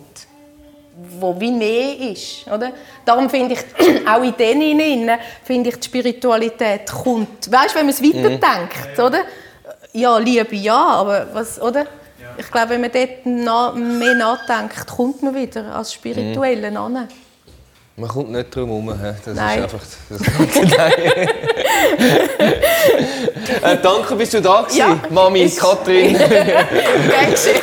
[1.21, 2.47] wo wie Nähe ist.
[2.47, 2.73] Oder?
[3.05, 3.61] Darum finde ich,
[4.07, 7.51] auch in denen innen, finde ich, die Spiritualität kommt.
[7.51, 9.21] Weißt du, wenn man es weiterdenkt, oder?
[9.93, 11.87] Ja, Liebe ja, aber was, oder?
[12.39, 17.09] Ich glaube, wenn man dort na, mehr nachdenkt, kommt man wieder als Spirituelle an.
[17.99, 18.95] Man kommt nicht drum herum.
[19.25, 19.59] Das Nein.
[19.59, 19.81] ist einfach.
[20.11, 20.21] Das
[23.63, 26.13] äh, danke, bist du da gewesen, Ja, Mami, Katrin.
[26.19, 27.63] Geschehen.